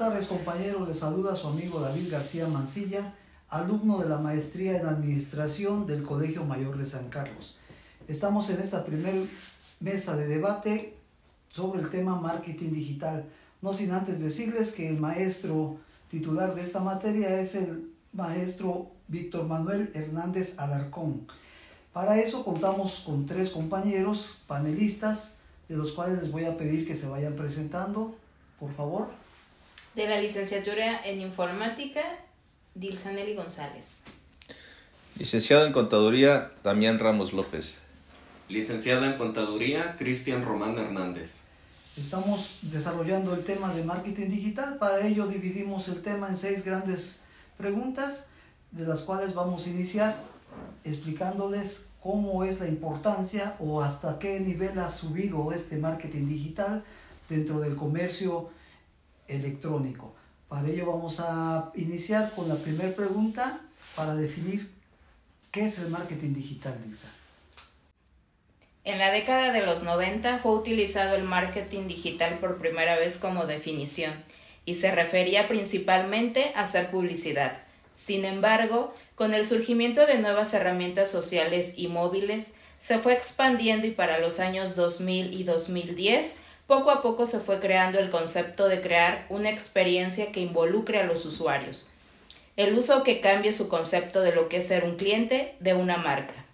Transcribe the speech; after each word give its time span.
tardes 0.00 0.28
compañeros, 0.28 0.88
les 0.88 0.98
saluda 0.98 1.36
su 1.36 1.46
amigo 1.46 1.78
David 1.78 2.10
García 2.10 2.48
Mancilla, 2.48 3.12
alumno 3.50 3.98
de 3.98 4.08
la 4.08 4.16
maestría 4.16 4.80
en 4.80 4.86
administración 4.86 5.86
del 5.86 6.02
Colegio 6.02 6.42
Mayor 6.42 6.78
de 6.78 6.86
San 6.86 7.10
Carlos. 7.10 7.58
Estamos 8.08 8.48
en 8.48 8.62
esta 8.62 8.82
primera 8.86 9.18
mesa 9.78 10.16
de 10.16 10.26
debate 10.26 10.96
sobre 11.50 11.82
el 11.82 11.90
tema 11.90 12.18
marketing 12.18 12.70
digital. 12.72 13.26
No 13.60 13.74
sin 13.74 13.90
antes 13.90 14.20
decirles 14.20 14.72
que 14.72 14.88
el 14.88 14.98
maestro 14.98 15.76
titular 16.10 16.54
de 16.54 16.62
esta 16.62 16.80
materia 16.80 17.38
es 17.38 17.54
el 17.54 17.92
maestro 18.14 18.92
Víctor 19.06 19.44
Manuel 19.44 19.90
Hernández 19.92 20.58
Alarcón. 20.58 21.26
Para 21.92 22.18
eso 22.18 22.42
contamos 22.42 23.02
con 23.04 23.26
tres 23.26 23.50
compañeros 23.50 24.44
panelistas, 24.46 25.40
de 25.68 25.76
los 25.76 25.92
cuales 25.92 26.22
les 26.22 26.32
voy 26.32 26.46
a 26.46 26.56
pedir 26.56 26.86
que 26.86 26.96
se 26.96 27.06
vayan 27.06 27.36
presentando, 27.36 28.14
por 28.58 28.72
favor. 28.72 29.29
De 29.94 30.06
la 30.06 30.20
licenciatura 30.20 31.04
en 31.04 31.20
informática, 31.20 32.00
Dilsaneli 32.76 33.34
González. 33.34 34.04
Licenciado 35.18 35.66
en 35.66 35.72
Contaduría, 35.72 36.52
Damián 36.62 37.00
Ramos 37.00 37.32
López. 37.32 37.76
Licenciado 38.48 39.04
en 39.04 39.14
Contaduría, 39.14 39.96
Cristian 39.98 40.44
Román 40.44 40.78
Hernández. 40.78 41.32
Estamos 41.96 42.60
desarrollando 42.62 43.34
el 43.34 43.42
tema 43.42 43.74
de 43.74 43.82
marketing 43.82 44.30
digital. 44.30 44.78
Para 44.78 45.04
ello 45.04 45.26
dividimos 45.26 45.88
el 45.88 46.02
tema 46.02 46.28
en 46.28 46.36
seis 46.36 46.64
grandes 46.64 47.22
preguntas, 47.58 48.30
de 48.70 48.86
las 48.86 49.02
cuales 49.02 49.34
vamos 49.34 49.66
a 49.66 49.70
iniciar 49.70 50.22
explicándoles 50.84 51.88
cómo 52.00 52.44
es 52.44 52.60
la 52.60 52.68
importancia 52.68 53.56
o 53.58 53.82
hasta 53.82 54.20
qué 54.20 54.38
nivel 54.38 54.78
ha 54.78 54.88
subido 54.88 55.50
este 55.50 55.78
marketing 55.78 56.28
digital 56.28 56.84
dentro 57.28 57.58
del 57.58 57.74
comercio 57.74 58.50
electrónico. 59.30 60.14
Para 60.48 60.68
ello 60.68 60.86
vamos 60.86 61.20
a 61.20 61.70
iniciar 61.76 62.32
con 62.34 62.48
la 62.48 62.56
primera 62.56 62.94
pregunta 62.94 63.60
para 63.94 64.14
definir 64.14 64.70
qué 65.50 65.66
es 65.66 65.78
el 65.78 65.90
marketing 65.90 66.34
digital, 66.34 66.78
Nilsa. 66.84 67.08
En 68.84 68.98
la 68.98 69.10
década 69.10 69.52
de 69.52 69.64
los 69.64 69.82
90 69.82 70.38
fue 70.38 70.52
utilizado 70.52 71.14
el 71.14 71.24
marketing 71.24 71.86
digital 71.86 72.38
por 72.38 72.58
primera 72.58 72.96
vez 72.98 73.18
como 73.18 73.46
definición 73.46 74.12
y 74.64 74.74
se 74.74 74.90
refería 74.90 75.48
principalmente 75.48 76.52
a 76.54 76.62
hacer 76.62 76.90
publicidad. 76.90 77.52
Sin 77.94 78.24
embargo, 78.24 78.94
con 79.14 79.34
el 79.34 79.44
surgimiento 79.44 80.06
de 80.06 80.18
nuevas 80.18 80.54
herramientas 80.54 81.10
sociales 81.10 81.74
y 81.76 81.88
móviles, 81.88 82.54
se 82.78 82.98
fue 82.98 83.12
expandiendo 83.12 83.86
y 83.86 83.90
para 83.90 84.18
los 84.18 84.40
años 84.40 84.74
2000 84.76 85.34
y 85.34 85.44
2010, 85.44 86.36
poco 86.70 86.92
a 86.92 87.02
poco 87.02 87.26
se 87.26 87.40
fue 87.40 87.58
creando 87.58 87.98
el 87.98 88.10
concepto 88.10 88.68
de 88.68 88.80
crear 88.80 89.26
una 89.28 89.50
experiencia 89.50 90.30
que 90.30 90.38
involucre 90.38 91.00
a 91.00 91.04
los 91.04 91.26
usuarios. 91.26 91.90
El 92.56 92.78
uso 92.78 93.02
que 93.02 93.20
cambie 93.20 93.52
su 93.52 93.68
concepto 93.68 94.22
de 94.22 94.32
lo 94.32 94.48
que 94.48 94.58
es 94.58 94.68
ser 94.68 94.84
un 94.84 94.94
cliente 94.94 95.56
de 95.58 95.74
una 95.74 95.96
marca. 95.96 96.46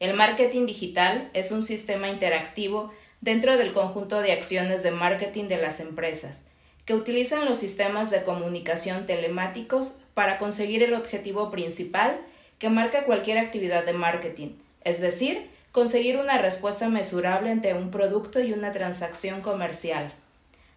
El 0.00 0.14
marketing 0.14 0.66
digital 0.66 1.30
es 1.34 1.52
un 1.52 1.62
sistema 1.62 2.08
interactivo 2.08 2.92
dentro 3.20 3.56
del 3.56 3.72
conjunto 3.72 4.20
de 4.20 4.32
acciones 4.32 4.82
de 4.82 4.90
marketing 4.90 5.44
de 5.44 5.58
las 5.58 5.78
empresas, 5.78 6.48
que 6.84 6.94
utilizan 6.94 7.44
los 7.44 7.58
sistemas 7.58 8.10
de 8.10 8.24
comunicación 8.24 9.06
telemáticos 9.06 10.00
para 10.14 10.36
conseguir 10.36 10.82
el 10.82 10.94
objetivo 10.94 11.52
principal 11.52 12.18
que 12.58 12.70
marca 12.70 13.04
cualquier 13.04 13.38
actividad 13.38 13.84
de 13.84 13.92
marketing, 13.92 14.48
es 14.82 15.00
decir, 15.00 15.48
conseguir 15.76 16.16
una 16.16 16.38
respuesta 16.38 16.88
mesurable 16.88 17.50
ante 17.50 17.74
un 17.74 17.90
producto 17.90 18.40
y 18.40 18.54
una 18.54 18.72
transacción 18.72 19.42
comercial. 19.42 20.10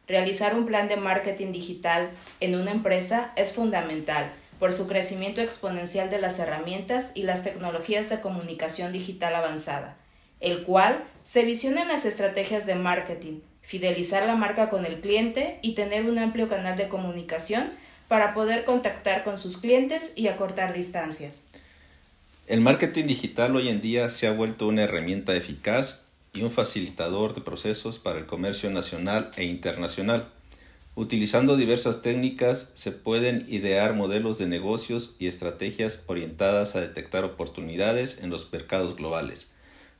Realizar 0.09 0.55
un 0.55 0.65
plan 0.65 0.89
de 0.89 0.97
marketing 0.97 1.53
digital 1.53 2.09
en 2.41 2.55
una 2.55 2.71
empresa 2.71 3.31
es 3.37 3.53
fundamental 3.53 4.29
por 4.59 4.73
su 4.73 4.89
crecimiento 4.89 5.39
exponencial 5.39 6.09
de 6.09 6.19
las 6.19 6.37
herramientas 6.37 7.11
y 7.15 7.23
las 7.23 7.45
tecnologías 7.45 8.09
de 8.09 8.19
comunicación 8.19 8.91
digital 8.91 9.35
avanzada, 9.35 9.95
el 10.41 10.65
cual 10.65 11.01
se 11.23 11.45
visiona 11.45 11.83
en 11.83 11.87
las 11.87 12.03
estrategias 12.03 12.65
de 12.65 12.75
marketing, 12.75 13.39
fidelizar 13.61 14.25
la 14.25 14.35
marca 14.35 14.69
con 14.69 14.85
el 14.85 14.99
cliente 14.99 15.59
y 15.61 15.75
tener 15.75 16.09
un 16.09 16.19
amplio 16.19 16.49
canal 16.49 16.75
de 16.75 16.89
comunicación 16.89 17.71
para 18.09 18.33
poder 18.33 18.65
contactar 18.65 19.23
con 19.23 19.37
sus 19.37 19.59
clientes 19.59 20.11
y 20.17 20.27
acortar 20.27 20.73
distancias. 20.73 21.48
El 22.49 22.61
marketing 22.61 23.05
digital 23.05 23.55
hoy 23.55 23.69
en 23.69 23.79
día 23.79 24.09
se 24.09 24.25
ha 24.25 24.33
vuelto 24.33 24.67
una 24.67 24.81
herramienta 24.81 25.35
eficaz 25.35 26.05
y 26.33 26.41
un 26.41 26.49
facilitador 26.49 27.35
de 27.35 27.41
procesos 27.41 27.99
para 27.99 28.17
el 28.17 28.25
comercio 28.25 28.71
nacional 28.71 29.29
e 29.37 29.43
internacional. 29.43 30.29
Utilizando 30.95 31.57
diversas 31.57 32.01
técnicas 32.01 32.71
se 32.73 32.91
pueden 32.91 33.45
idear 33.49 33.93
modelos 33.93 34.39
de 34.39 34.47
negocios 34.47 35.15
y 35.19 35.27
estrategias 35.27 36.01
orientadas 36.07 36.75
a 36.75 36.81
detectar 36.81 37.23
oportunidades 37.23 38.17
en 38.23 38.31
los 38.31 38.51
mercados 38.51 38.95
globales, 38.95 39.51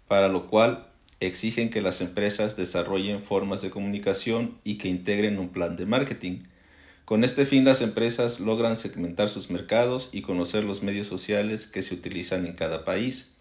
para 0.07 0.27
lo 0.27 0.47
cual 0.47 0.87
exigen 1.19 1.69
que 1.69 1.83
las 1.83 2.01
empresas 2.01 2.57
desarrollen 2.57 3.21
formas 3.21 3.61
de 3.61 3.69
comunicación 3.69 4.57
y 4.63 4.79
que 4.79 4.87
integren 4.87 5.37
un 5.37 5.49
plan 5.49 5.77
de 5.77 5.85
marketing. 5.85 6.39
Con 7.09 7.23
este 7.23 7.47
fin 7.47 7.65
las 7.65 7.81
empresas 7.81 8.39
logran 8.39 8.77
segmentar 8.77 9.29
sus 9.29 9.49
mercados 9.49 10.09
y 10.11 10.21
conocer 10.21 10.63
los 10.63 10.83
medios 10.83 11.07
sociales 11.07 11.65
que 11.65 11.81
se 11.81 11.95
utilizan 11.95 12.45
en 12.45 12.53
cada 12.53 12.85
país. 12.85 13.31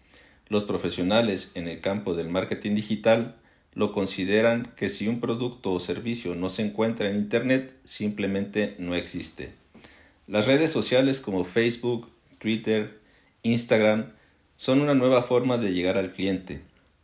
Los 0.47 0.63
profesionales 0.63 1.51
en 1.53 1.67
el 1.67 1.79
campo 1.79 2.15
del 2.15 2.29
marketing 2.29 2.73
digital 2.73 3.35
lo 3.75 3.91
consideran 3.91 4.73
que 4.75 4.89
si 4.89 5.07
un 5.07 5.19
producto 5.19 5.71
o 5.71 5.79
servicio 5.79 6.33
no 6.33 6.49
se 6.49 6.63
encuentra 6.63 7.11
en 7.11 7.17
Internet, 7.17 7.75
simplemente 7.85 8.75
no 8.79 8.95
existe. 8.95 9.51
Las 10.25 10.47
redes 10.47 10.71
sociales 10.71 11.19
como 11.19 11.43
Facebook, 11.43 12.09
Twitter, 12.39 12.99
Instagram 13.43 14.13
son 14.57 14.81
una 14.81 14.95
nueva 14.95 15.21
forma 15.21 15.59
de 15.59 15.73
llegar 15.73 15.99
al 15.99 16.11
cliente. 16.11 16.61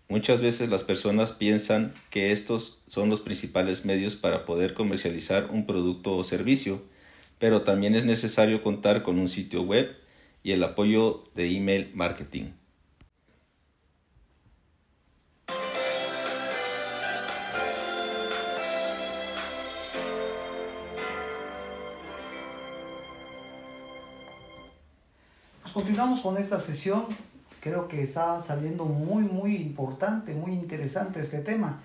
Muchas 0.07 0.39
veces 0.43 0.69
las 0.69 0.83
personas 0.83 1.31
piensan 1.31 1.95
que 2.11 2.31
estos 2.31 2.77
son 2.88 3.09
los 3.09 3.21
principales 3.21 3.85
medios 3.85 4.16
para 4.16 4.45
poder 4.45 4.75
comercializar 4.75 5.49
un 5.51 5.66
producto 5.66 6.16
o 6.16 6.23
servicio, 6.23 6.83
pero 7.39 7.63
también 7.63 7.95
es 7.95 8.05
necesario 8.05 8.61
contar 8.61 9.01
con 9.01 9.17
un 9.17 9.27
sitio 9.27 9.63
web 9.63 9.97
y 10.44 10.51
el 10.51 10.63
apoyo 10.63 11.23
de 11.33 11.57
email 11.57 11.89
marketing. 11.95 12.51
Pues 25.63 25.73
continuamos 25.73 26.21
con 26.21 26.38
esta 26.38 26.59
sesión 26.59 27.07
creo 27.65 27.87
que 27.87 28.03
está 28.03 28.39
saliendo 28.39 28.85
muy, 28.85 29.23
muy 29.23 29.55
importante, 29.55 30.35
muy 30.35 30.51
interesante 30.51 31.19
este 31.19 31.39
tema. 31.39 31.81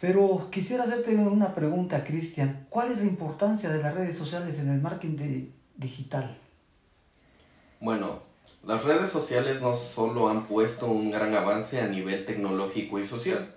Pero 0.00 0.48
quisiera 0.50 0.82
hacerte 0.82 1.14
una 1.14 1.54
pregunta, 1.54 2.02
Cristian. 2.02 2.66
¿Cuál 2.68 2.90
es 2.90 2.98
la 2.98 3.04
importancia 3.04 3.70
de 3.70 3.80
las 3.80 3.94
redes 3.94 4.18
sociales 4.18 4.58
en 4.58 4.70
el 4.70 4.80
marketing 4.80 5.50
digital? 5.76 6.36
Bueno, 7.80 8.22
las 8.64 8.82
redes 8.82 9.12
sociales 9.12 9.62
no 9.62 9.76
solo 9.76 10.28
han 10.28 10.46
puesto 10.46 10.86
un 10.86 11.12
gran 11.12 11.32
avance 11.36 11.80
a 11.80 11.86
nivel 11.86 12.26
tecnológico 12.26 12.98
y 12.98 13.06
social, 13.06 13.54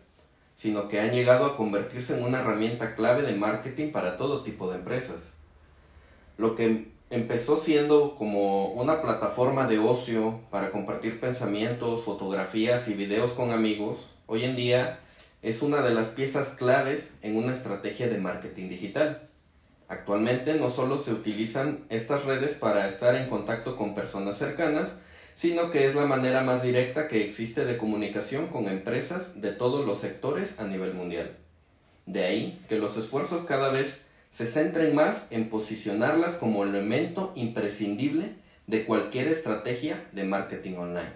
sino 0.55 0.89
que 0.89 0.99
han 0.99 1.09
llegado 1.09 1.47
a 1.47 1.57
convertirse 1.57 2.15
en 2.15 2.23
una 2.23 2.41
herramienta 2.41 2.93
clave 2.93 3.23
de 3.23 3.35
marketing 3.35 3.91
para 3.91 4.15
todo 4.15 4.43
tipo 4.43 4.69
de 4.69 4.77
empresas. 4.77 5.23
Lo 6.37 6.55
que 6.55 6.92
empezó 7.13 7.57
siendo 7.57 8.15
como 8.15 8.69
una 8.69 9.03
plataforma 9.03 9.67
de 9.67 9.77
ocio 9.77 10.39
para 10.49 10.71
compartir 10.71 11.19
pensamientos, 11.19 12.03
fotografías 12.03 12.87
y 12.87 12.95
videos 12.95 13.33
con 13.33 13.51
amigos, 13.51 14.09
hoy 14.25 14.45
en 14.45 14.55
día 14.55 14.99
es 15.43 15.61
una 15.61 15.83
de 15.83 15.93
las 15.93 16.07
piezas 16.07 16.49
claves 16.55 17.13
en 17.21 17.37
una 17.37 17.53
estrategia 17.53 18.07
de 18.07 18.17
marketing 18.17 18.67
digital. 18.67 19.29
Actualmente 19.89 20.55
no 20.55 20.71
solo 20.71 20.97
se 20.97 21.13
utilizan 21.13 21.85
estas 21.89 22.25
redes 22.25 22.55
para 22.55 22.87
estar 22.89 23.13
en 23.13 23.29
contacto 23.29 23.77
con 23.77 23.93
personas 23.93 24.39
cercanas, 24.39 24.97
sino 25.35 25.69
que 25.69 25.87
es 25.87 25.93
la 25.93 26.07
manera 26.07 26.41
más 26.41 26.63
directa 26.63 27.07
que 27.07 27.25
existe 27.25 27.63
de 27.65 27.77
comunicación 27.77 28.47
con 28.47 28.67
empresas 28.67 29.39
de 29.39 29.51
todos 29.51 29.85
los 29.85 29.99
sectores 29.99 30.59
a 30.59 30.63
nivel 30.63 30.95
mundial. 30.95 31.37
De 32.07 32.23
ahí 32.23 32.59
que 32.69 32.79
los 32.79 32.97
esfuerzos 32.97 33.43
cada 33.43 33.69
vez 33.69 34.02
se 34.33 34.47
centren 34.47 34.95
más 34.95 35.27
en 35.29 35.47
posicionarlas 35.47 36.37
como 36.37 36.63
elemento 36.63 37.33
imprescindible 37.35 38.33
de 38.65 38.83
cualquier 38.83 39.27
estrategia 39.27 40.07
de 40.11 40.23
marketing 40.23 40.75
online. 40.77 41.13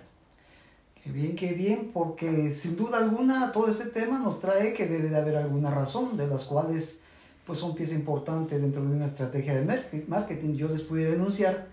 Qué 1.03 1.11
bien, 1.11 1.35
qué 1.35 1.53
bien, 1.53 1.89
porque 1.91 2.51
sin 2.51 2.77
duda 2.77 2.99
alguna 2.99 3.51
todo 3.53 3.69
este 3.69 3.85
tema 3.85 4.19
nos 4.19 4.39
trae 4.39 4.75
que 4.75 4.85
debe 4.85 5.09
de 5.09 5.15
haber 5.15 5.35
alguna 5.35 5.71
razón, 5.71 6.15
de 6.15 6.27
las 6.27 6.45
cuales 6.45 7.01
pues 7.47 7.57
son 7.57 7.73
pieza 7.73 7.95
importante 7.95 8.59
dentro 8.59 8.83
de 8.83 8.95
una 8.95 9.07
estrategia 9.07 9.55
de 9.55 10.03
marketing. 10.07 10.53
Yo 10.53 10.67
les 10.67 10.83
pudiera 10.83 11.09
denunciar 11.09 11.69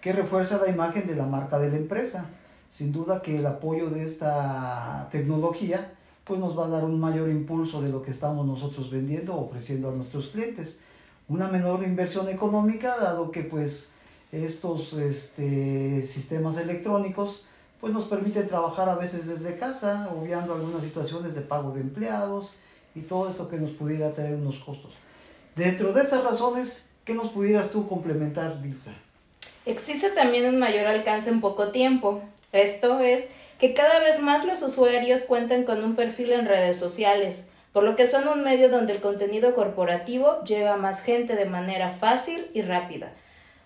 que 0.00 0.12
refuerza 0.12 0.62
la 0.64 0.70
imagen 0.70 1.08
de 1.08 1.16
la 1.16 1.26
marca 1.26 1.58
de 1.58 1.70
la 1.70 1.78
empresa. 1.78 2.30
Sin 2.68 2.92
duda 2.92 3.22
que 3.22 3.38
el 3.38 3.46
apoyo 3.46 3.90
de 3.90 4.04
esta 4.04 5.08
tecnología 5.10 5.95
pues 6.26 6.40
nos 6.40 6.58
va 6.58 6.66
a 6.66 6.68
dar 6.68 6.84
un 6.84 6.98
mayor 6.98 7.30
impulso 7.30 7.80
de 7.80 7.88
lo 7.88 8.02
que 8.02 8.10
estamos 8.10 8.44
nosotros 8.44 8.90
vendiendo 8.90 9.34
o 9.34 9.46
ofreciendo 9.46 9.90
a 9.90 9.92
nuestros 9.92 10.26
clientes. 10.26 10.80
Una 11.28 11.46
menor 11.46 11.84
inversión 11.84 12.28
económica, 12.28 12.96
dado 12.96 13.30
que 13.30 13.42
pues 13.42 13.94
estos 14.32 14.92
este, 14.94 16.02
sistemas 16.02 16.58
electrónicos 16.58 17.44
pues 17.80 17.92
nos 17.92 18.04
permiten 18.04 18.48
trabajar 18.48 18.88
a 18.88 18.96
veces 18.96 19.28
desde 19.28 19.56
casa, 19.56 20.10
obviando 20.12 20.54
algunas 20.54 20.82
situaciones 20.82 21.36
de 21.36 21.42
pago 21.42 21.72
de 21.72 21.82
empleados 21.82 22.56
y 22.96 23.02
todo 23.02 23.28
esto 23.28 23.48
que 23.48 23.58
nos 23.58 23.70
pudiera 23.70 24.12
traer 24.12 24.34
unos 24.34 24.58
costos. 24.58 24.94
Dentro 25.54 25.92
de 25.92 26.02
estas 26.02 26.24
razones, 26.24 26.88
¿qué 27.04 27.14
nos 27.14 27.28
pudieras 27.28 27.70
tú 27.70 27.86
complementar, 27.88 28.60
Dilsa? 28.60 28.94
Existe 29.64 30.10
también 30.10 30.46
un 30.46 30.58
mayor 30.58 30.86
alcance 30.86 31.30
en 31.30 31.40
poco 31.40 31.70
tiempo. 31.70 32.22
Esto 32.50 32.98
es 32.98 33.26
que 33.58 33.72
cada 33.72 34.00
vez 34.00 34.20
más 34.20 34.44
los 34.44 34.62
usuarios 34.62 35.22
cuentan 35.22 35.64
con 35.64 35.82
un 35.82 35.96
perfil 35.96 36.32
en 36.32 36.46
redes 36.46 36.78
sociales, 36.78 37.48
por 37.72 37.84
lo 37.84 37.96
que 37.96 38.06
son 38.06 38.28
un 38.28 38.42
medio 38.42 38.68
donde 38.68 38.92
el 38.92 39.00
contenido 39.00 39.54
corporativo 39.54 40.42
llega 40.44 40.74
a 40.74 40.78
más 40.78 41.02
gente 41.02 41.36
de 41.36 41.46
manera 41.46 41.90
fácil 41.90 42.50
y 42.54 42.62
rápida. 42.62 43.12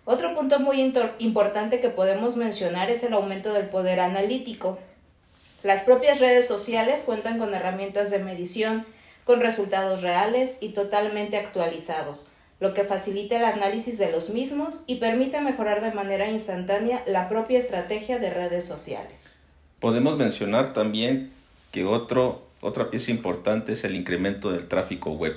Otro 0.05 0.35
punto 0.35 0.61
muy 0.61 0.93
importante 1.19 1.81
que 1.81 1.91
podemos 1.91 2.37
mencionar 2.37 2.91
es 2.91 3.05
el 3.05 3.13
aumento 3.13 3.53
del 3.53 3.67
poder 3.67 4.01
analítico. 4.01 4.79
Las 5.63 5.83
propias 5.83 6.21
redes 6.21 6.49
sociales 6.49 7.03
cuentan 7.05 7.39
con 7.39 7.55
herramientas 7.55 8.11
de 8.11 8.19
medición, 8.21 8.87
con 9.25 9.41
resultados 9.41 10.03
reales 10.03 10.59
y 10.61 10.71
totalmente 10.71 11.37
actualizados, 11.37 12.31
lo 12.59 12.75
que 12.75 12.85
facilita 12.85 13.37
el 13.37 13.45
análisis 13.45 13.99
de 13.99 14.11
los 14.11 14.31
mismos 14.31 14.85
y 14.87 14.97
permite 14.97 15.41
mejorar 15.41 15.83
de 15.83 15.93
manera 15.93 16.29
instantánea 16.29 17.03
la 17.07 17.29
propia 17.29 17.59
estrategia 17.59 18.19
de 18.19 18.31
redes 18.31 18.65
sociales. 18.65 19.40
Podemos 19.81 20.19
mencionar 20.19 20.75
también 20.75 21.31
que 21.73 21.87
otro, 21.87 22.47
otra 22.61 22.91
pieza 22.91 23.11
importante 23.11 23.73
es 23.73 23.83
el 23.85 23.95
incremento 23.95 24.53
del 24.53 24.69
tráfico 24.69 25.13
web. 25.13 25.37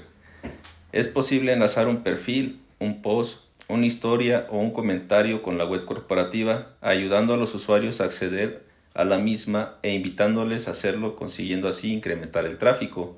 Es 0.92 1.08
posible 1.08 1.54
enlazar 1.54 1.88
un 1.88 2.04
perfil, 2.04 2.60
un 2.80 3.02
post, 3.02 3.40
una 3.70 3.86
historia 3.86 4.44
o 4.50 4.60
un 4.60 4.72
comentario 4.72 5.42
con 5.42 5.58
la 5.58 5.66
web 5.66 5.86
corporativa, 5.86 6.68
ayudando 6.82 7.34
a 7.34 7.38
los 7.38 7.56
usuarios 7.56 8.02
a 8.02 8.04
acceder 8.04 8.66
a 8.94 9.06
la 9.06 9.18
misma 9.18 9.76
e 9.82 9.94
invitándoles 9.94 10.68
a 10.68 10.72
hacerlo, 10.72 11.16
consiguiendo 11.16 11.70
así 11.70 11.94
incrementar 11.94 12.46
el 12.46 12.58
tráfico. 12.58 13.18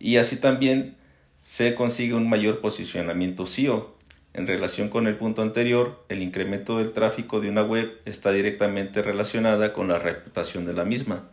Y 0.00 0.16
así 0.16 0.36
también 0.36 0.96
se 1.42 1.74
consigue 1.74 2.14
un 2.14 2.28
mayor 2.28 2.60
posicionamiento 2.60 3.44
SEO. 3.44 3.95
En 4.36 4.46
relación 4.46 4.90
con 4.90 5.06
el 5.06 5.16
punto 5.16 5.40
anterior, 5.40 6.04
el 6.10 6.20
incremento 6.20 6.76
del 6.76 6.92
tráfico 6.92 7.40
de 7.40 7.48
una 7.48 7.62
web 7.62 8.02
está 8.04 8.32
directamente 8.32 9.00
relacionada 9.00 9.72
con 9.72 9.88
la 9.88 9.98
reputación 9.98 10.66
de 10.66 10.74
la 10.74 10.84
misma. 10.84 11.30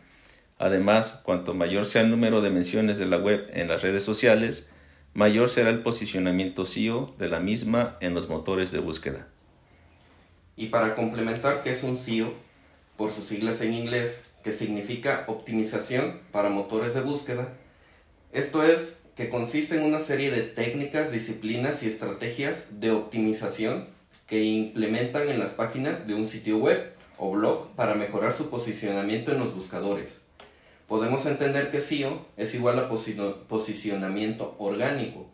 Además, 0.56 1.20
cuanto 1.22 1.52
mayor 1.52 1.84
sea 1.84 2.00
el 2.00 2.10
número 2.10 2.40
de 2.40 2.48
menciones 2.48 2.96
de 2.96 3.04
la 3.04 3.18
web 3.18 3.46
en 3.52 3.68
las 3.68 3.82
redes 3.82 4.04
sociales, 4.04 4.70
mayor 5.12 5.50
será 5.50 5.68
el 5.68 5.80
posicionamiento 5.80 6.64
SEO 6.64 7.14
de 7.18 7.28
la 7.28 7.40
misma 7.40 7.98
en 8.00 8.14
los 8.14 8.30
motores 8.30 8.72
de 8.72 8.78
búsqueda. 8.78 9.28
Y 10.56 10.68
para 10.68 10.94
complementar 10.94 11.62
qué 11.62 11.72
es 11.72 11.82
un 11.82 11.98
SEO, 11.98 12.32
por 12.96 13.12
sus 13.12 13.24
siglas 13.24 13.60
en 13.60 13.74
inglés, 13.74 14.22
que 14.42 14.52
significa 14.52 15.24
optimización 15.26 16.20
para 16.32 16.48
motores 16.48 16.94
de 16.94 17.02
búsqueda, 17.02 17.48
esto 18.32 18.64
es 18.64 18.96
que 19.16 19.28
consiste 19.28 19.76
en 19.76 19.82
una 19.82 20.00
serie 20.00 20.30
de 20.30 20.42
técnicas, 20.42 21.12
disciplinas 21.12 21.82
y 21.82 21.88
estrategias 21.88 22.66
de 22.80 22.90
optimización 22.90 23.88
que 24.26 24.42
implementan 24.42 25.28
en 25.28 25.38
las 25.38 25.52
páginas 25.52 26.06
de 26.06 26.14
un 26.14 26.28
sitio 26.28 26.58
web 26.58 26.92
o 27.18 27.30
blog 27.30 27.74
para 27.76 27.94
mejorar 27.94 28.34
su 28.34 28.50
posicionamiento 28.50 29.32
en 29.32 29.38
los 29.38 29.54
buscadores. 29.54 30.22
Podemos 30.88 31.26
entender 31.26 31.70
que 31.70 31.80
SEO 31.80 32.26
es 32.36 32.54
igual 32.54 32.78
a 32.78 32.88
posicionamiento 32.88 34.56
orgánico, 34.58 35.30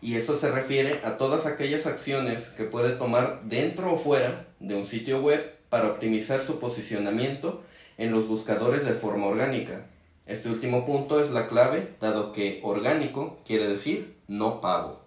y 0.00 0.16
eso 0.16 0.38
se 0.38 0.50
refiere 0.50 1.00
a 1.04 1.16
todas 1.16 1.46
aquellas 1.46 1.86
acciones 1.86 2.48
que 2.56 2.64
puede 2.64 2.96
tomar 2.96 3.42
dentro 3.44 3.92
o 3.92 3.98
fuera 3.98 4.46
de 4.58 4.74
un 4.74 4.84
sitio 4.84 5.20
web 5.20 5.54
para 5.68 5.88
optimizar 5.92 6.44
su 6.44 6.58
posicionamiento 6.58 7.62
en 7.98 8.10
los 8.10 8.26
buscadores 8.26 8.84
de 8.84 8.94
forma 8.94 9.26
orgánica, 9.26 9.86
este 10.26 10.48
último 10.48 10.86
punto 10.86 11.22
es 11.22 11.30
la 11.30 11.48
clave, 11.48 11.96
dado 12.00 12.32
que 12.32 12.60
orgánico 12.62 13.38
quiere 13.44 13.68
decir 13.68 14.18
no 14.28 14.60
pago. 14.60 15.02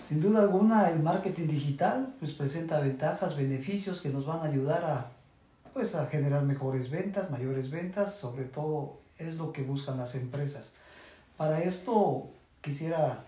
Sin 0.00 0.20
duda 0.20 0.40
alguna, 0.40 0.90
el 0.90 0.98
marketing 0.98 1.46
digital 1.46 2.16
pues, 2.18 2.32
presenta 2.32 2.80
ventajas, 2.80 3.36
beneficios 3.36 4.02
que 4.02 4.08
nos 4.08 4.26
van 4.26 4.40
a 4.40 4.50
ayudar 4.50 4.84
a, 4.84 5.12
pues, 5.72 5.94
a 5.94 6.06
generar 6.06 6.42
mejores 6.42 6.90
ventas, 6.90 7.30
mayores 7.30 7.70
ventas, 7.70 8.16
sobre 8.16 8.46
todo 8.46 8.98
es 9.18 9.36
lo 9.36 9.52
que 9.52 9.62
buscan 9.62 9.98
las 9.98 10.16
empresas. 10.16 10.74
Para 11.36 11.62
esto, 11.62 12.32
quisiera 12.60 13.24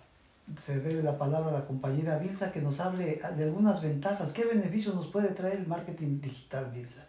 cederle 0.61 1.03
la 1.03 1.19
palabra 1.19 1.51
a 1.51 1.61
la 1.61 1.67
compañera 1.67 2.19
Dilsa 2.19 2.53
que 2.53 2.61
nos 2.61 2.81
hable 2.81 3.21
de 3.37 3.45
algunas 3.45 3.83
ventajas. 3.83 4.33
¿Qué 4.33 4.45
beneficios 4.45 4.95
nos 4.95 5.07
puede 5.07 5.29
traer 5.29 5.59
el 5.59 5.67
marketing 5.67 6.21
digital, 6.21 6.73
Dilsa? 6.73 7.07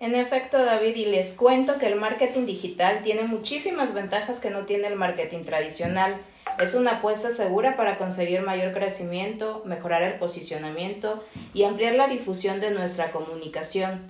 En 0.00 0.14
efecto, 0.14 0.62
David, 0.62 0.96
y 0.96 1.06
les 1.06 1.34
cuento 1.34 1.78
que 1.78 1.86
el 1.86 1.96
marketing 1.96 2.46
digital 2.46 3.02
tiene 3.02 3.22
muchísimas 3.22 3.94
ventajas 3.94 4.40
que 4.40 4.50
no 4.50 4.60
tiene 4.66 4.88
el 4.88 4.96
marketing 4.96 5.44
tradicional. 5.44 6.16
Es 6.60 6.74
una 6.74 6.98
apuesta 6.98 7.30
segura 7.30 7.76
para 7.76 7.96
conseguir 7.96 8.42
mayor 8.42 8.74
crecimiento, 8.74 9.62
mejorar 9.64 10.02
el 10.02 10.18
posicionamiento 10.18 11.24
y 11.54 11.64
ampliar 11.64 11.94
la 11.94 12.08
difusión 12.08 12.60
de 12.60 12.72
nuestra 12.72 13.12
comunicación. 13.12 14.02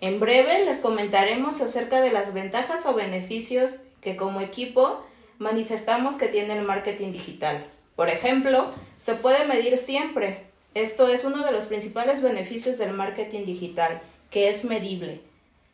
En 0.00 0.18
breve 0.18 0.64
les 0.64 0.80
comentaremos 0.80 1.60
acerca 1.60 2.00
de 2.00 2.10
las 2.10 2.34
ventajas 2.34 2.84
o 2.86 2.94
beneficios 2.94 3.84
que 4.00 4.16
como 4.16 4.40
equipo 4.40 5.06
manifestamos 5.42 6.16
que 6.16 6.28
tiene 6.28 6.56
el 6.56 6.64
marketing 6.64 7.12
digital. 7.12 7.66
Por 7.96 8.08
ejemplo, 8.08 8.72
se 8.96 9.14
puede 9.14 9.44
medir 9.46 9.76
siempre. 9.76 10.44
Esto 10.74 11.08
es 11.08 11.24
uno 11.24 11.44
de 11.44 11.52
los 11.52 11.66
principales 11.66 12.22
beneficios 12.22 12.78
del 12.78 12.92
marketing 12.94 13.44
digital, 13.44 14.00
que 14.30 14.48
es 14.48 14.64
medible. 14.64 15.20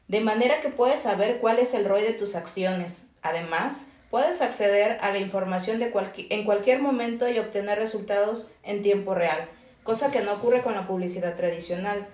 De 0.08 0.20
manera 0.20 0.60
que 0.60 0.70
puedes 0.70 1.00
saber 1.00 1.38
cuál 1.38 1.58
es 1.58 1.74
el 1.74 1.84
ROI 1.84 2.02
de 2.02 2.14
tus 2.14 2.34
acciones. 2.34 3.12
Además, 3.22 3.88
puedes 4.10 4.40
acceder 4.42 4.98
a 5.02 5.12
la 5.12 5.18
información 5.18 5.80
en 5.82 6.44
cualquier 6.44 6.80
momento 6.80 7.28
y 7.28 7.38
obtener 7.38 7.78
resultados 7.78 8.50
en 8.62 8.82
tiempo 8.82 9.14
real, 9.14 9.48
cosa 9.84 10.10
que 10.10 10.22
no 10.22 10.32
ocurre 10.32 10.62
con 10.62 10.74
la 10.74 10.86
publicidad 10.86 11.36
tradicional. 11.36 12.06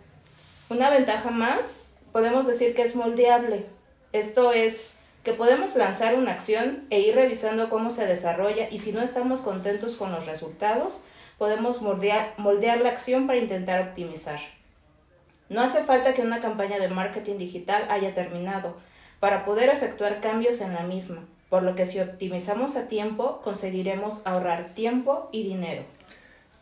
Una 0.69 0.90
ventaja 0.90 1.31
más, 1.31 1.76
podemos 2.12 2.47
decir 2.47 2.75
que 2.75 2.83
es 2.83 2.97
moldeable. 2.97 3.67
Esto 4.12 4.52
es, 4.52 4.90
que 5.25 5.33
podemos 5.33 5.75
lanzar 5.75 6.14
una 6.14 6.33
acción 6.33 6.85
e 6.90 7.00
ir 7.00 7.14
revisando 7.14 7.71
cómo 7.71 7.90
se 7.90 8.07
desarrolla 8.07 8.69
y 8.71 8.78
si 8.78 8.93
no 8.93 9.00
estamos 9.02 9.40
contentos 9.40 9.97
con 9.97 10.12
los 10.12 10.26
resultados, 10.26 11.04
podemos 11.38 11.81
moldear, 11.81 12.35
moldear 12.37 12.83
la 12.83 12.90
acción 12.90 13.26
para 13.26 13.38
intentar 13.38 13.88
optimizar. 13.88 14.38
No 15.49 15.62
hace 15.62 15.83
falta 15.85 16.12
que 16.12 16.23
una 16.23 16.40
campaña 16.40 16.78
de 16.78 16.88
marketing 16.88 17.38
digital 17.38 17.87
haya 17.88 18.14
terminado 18.14 18.76
para 19.19 19.47
poder 19.47 19.71
efectuar 19.71 20.21
cambios 20.21 20.61
en 20.61 20.75
la 20.75 20.83
misma, 20.83 21.25
por 21.49 21.62
lo 21.62 21.75
que 21.75 21.87
si 21.87 22.00
optimizamos 22.00 22.76
a 22.76 22.88
tiempo 22.88 23.40
conseguiremos 23.43 24.26
ahorrar 24.26 24.75
tiempo 24.75 25.31
y 25.33 25.45
dinero. 25.45 25.85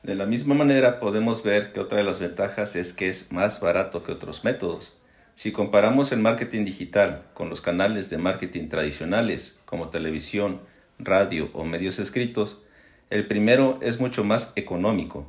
De 0.04 0.14
la 0.14 0.26
misma 0.26 0.54
manera 0.54 1.00
podemos 1.00 1.42
ver 1.42 1.72
que 1.72 1.80
otra 1.80 1.98
de 1.98 2.04
las 2.04 2.20
ventajas 2.20 2.76
es 2.76 2.92
que 2.92 3.08
es 3.08 3.32
más 3.32 3.60
barato 3.60 4.02
que 4.04 4.12
otros 4.12 4.44
métodos. 4.44 4.96
Si 5.34 5.50
comparamos 5.52 6.12
el 6.12 6.20
marketing 6.20 6.64
digital 6.64 7.22
con 7.34 7.48
los 7.48 7.60
canales 7.60 8.10
de 8.10 8.18
marketing 8.18 8.68
tradicionales 8.68 9.60
como 9.64 9.88
televisión, 9.88 10.60
radio 10.98 11.50
o 11.54 11.64
medios 11.64 11.98
escritos, 11.98 12.58
el 13.10 13.26
primero 13.26 13.78
es 13.82 14.00
mucho 14.00 14.24
más 14.24 14.52
económico. 14.56 15.26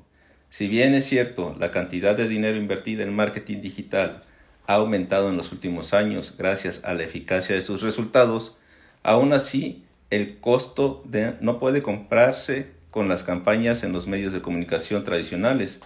Si 0.50 0.68
bien 0.68 0.94
es 0.94 1.06
cierto, 1.06 1.56
la 1.60 1.72
cantidad 1.72 2.16
de 2.16 2.28
dinero 2.28 2.58
invertida 2.58 3.04
en 3.04 3.16
marketing 3.16 3.62
digital 3.62 4.24
ha 4.68 4.76
aumentado 4.76 5.30
en 5.30 5.38
los 5.38 5.52
últimos 5.52 5.94
años 5.94 6.36
gracias 6.38 6.84
a 6.86 6.94
la 6.94 7.04
eficacia 7.04 7.56
de 7.56 7.62
sus 7.62 7.82
resultados, 7.82 8.58
aún 9.02 9.34
así 9.34 9.84
el 10.10 10.38
costo 10.40 11.04
no 11.42 11.60
puede 11.60 11.82
comprarse 11.82 12.72
con 12.92 13.08
las 13.08 13.24
campañas 13.24 13.84
en 13.84 13.92
los 13.94 14.06
medios 14.06 14.32
de 14.32 14.42
comunicación 14.42 15.04
tradicionales. 15.04 15.80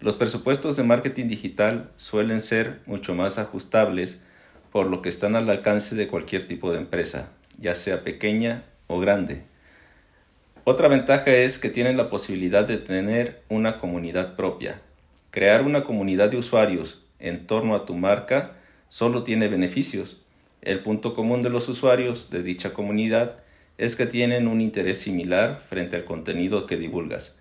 Los 0.00 0.16
presupuestos 0.16 0.76
de 0.76 0.82
marketing 0.82 1.28
digital 1.28 1.90
suelen 1.96 2.40
ser 2.40 2.80
mucho 2.86 3.14
más 3.14 3.38
ajustables, 3.38 4.22
por 4.72 4.86
lo 4.86 5.02
que 5.02 5.10
están 5.10 5.36
al 5.36 5.50
alcance 5.50 5.94
de 5.94 6.08
cualquier 6.08 6.46
tipo 6.46 6.72
de 6.72 6.78
empresa, 6.78 7.32
ya 7.58 7.74
sea 7.74 8.02
pequeña 8.02 8.64
o 8.86 8.98
grande. 8.98 9.42
Otra 10.64 10.88
ventaja 10.88 11.30
es 11.32 11.58
que 11.58 11.68
tienen 11.68 11.98
la 11.98 12.08
posibilidad 12.08 12.66
de 12.66 12.78
tener 12.78 13.42
una 13.50 13.76
comunidad 13.76 14.36
propia. 14.36 14.80
Crear 15.30 15.66
una 15.66 15.84
comunidad 15.84 16.30
de 16.30 16.38
usuarios 16.38 17.02
en 17.18 17.46
torno 17.46 17.74
a 17.74 17.84
tu 17.84 17.94
marca 17.94 18.52
solo 18.88 19.22
tiene 19.22 19.48
beneficios. 19.48 20.22
El 20.62 20.80
punto 20.80 21.12
común 21.12 21.42
de 21.42 21.50
los 21.50 21.68
usuarios 21.68 22.30
de 22.30 22.42
dicha 22.42 22.72
comunidad 22.72 23.36
es 23.76 23.96
que 23.96 24.06
tienen 24.06 24.48
un 24.48 24.62
interés 24.62 24.98
similar 24.98 25.60
frente 25.68 25.96
al 25.96 26.06
contenido 26.06 26.64
que 26.64 26.78
divulgas. 26.78 27.39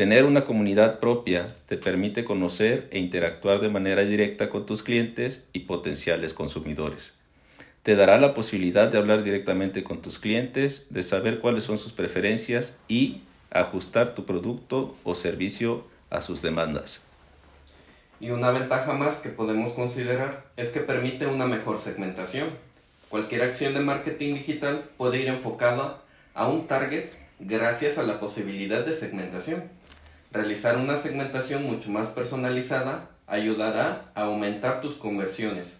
Tener 0.00 0.24
una 0.24 0.46
comunidad 0.46 0.98
propia 0.98 1.54
te 1.66 1.76
permite 1.76 2.24
conocer 2.24 2.88
e 2.90 2.98
interactuar 2.98 3.60
de 3.60 3.68
manera 3.68 4.02
directa 4.02 4.48
con 4.48 4.64
tus 4.64 4.82
clientes 4.82 5.46
y 5.52 5.58
potenciales 5.58 6.32
consumidores. 6.32 7.12
Te 7.82 7.96
dará 7.96 8.16
la 8.16 8.32
posibilidad 8.32 8.90
de 8.90 8.96
hablar 8.96 9.24
directamente 9.24 9.84
con 9.84 10.00
tus 10.00 10.18
clientes, 10.18 10.86
de 10.88 11.02
saber 11.02 11.40
cuáles 11.40 11.64
son 11.64 11.76
sus 11.76 11.92
preferencias 11.92 12.74
y 12.88 13.20
ajustar 13.50 14.14
tu 14.14 14.24
producto 14.24 14.96
o 15.04 15.14
servicio 15.14 15.84
a 16.08 16.22
sus 16.22 16.40
demandas. 16.40 17.04
Y 18.20 18.30
una 18.30 18.52
ventaja 18.52 18.94
más 18.94 19.18
que 19.18 19.28
podemos 19.28 19.74
considerar 19.74 20.46
es 20.56 20.70
que 20.70 20.80
permite 20.80 21.26
una 21.26 21.44
mejor 21.44 21.78
segmentación. 21.78 22.48
Cualquier 23.10 23.42
acción 23.42 23.74
de 23.74 23.80
marketing 23.80 24.32
digital 24.32 24.82
puede 24.96 25.20
ir 25.20 25.28
enfocada 25.28 26.00
a 26.32 26.48
un 26.48 26.68
target 26.68 27.10
gracias 27.38 27.98
a 27.98 28.02
la 28.02 28.18
posibilidad 28.18 28.86
de 28.86 28.94
segmentación. 28.94 29.78
Realizar 30.32 30.76
una 30.76 30.96
segmentación 30.96 31.64
mucho 31.64 31.90
más 31.90 32.10
personalizada 32.10 33.10
ayudará 33.26 34.12
a 34.14 34.22
aumentar 34.22 34.80
tus 34.80 34.94
conversiones. 34.94 35.78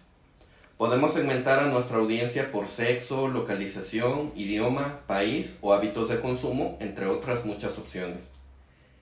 Podemos 0.75 1.13
segmentar 1.13 1.59
a 1.59 1.67
nuestra 1.67 1.99
audiencia 1.99 2.51
por 2.51 2.67
sexo, 2.67 3.29
localización, 3.29 4.33
idioma, 4.35 4.99
país 5.07 5.57
o 5.61 5.73
hábitos 5.73 6.09
de 6.09 6.19
consumo, 6.19 6.77
entre 6.81 7.05
otras 7.05 7.45
muchas 7.45 7.77
opciones. 7.77 8.23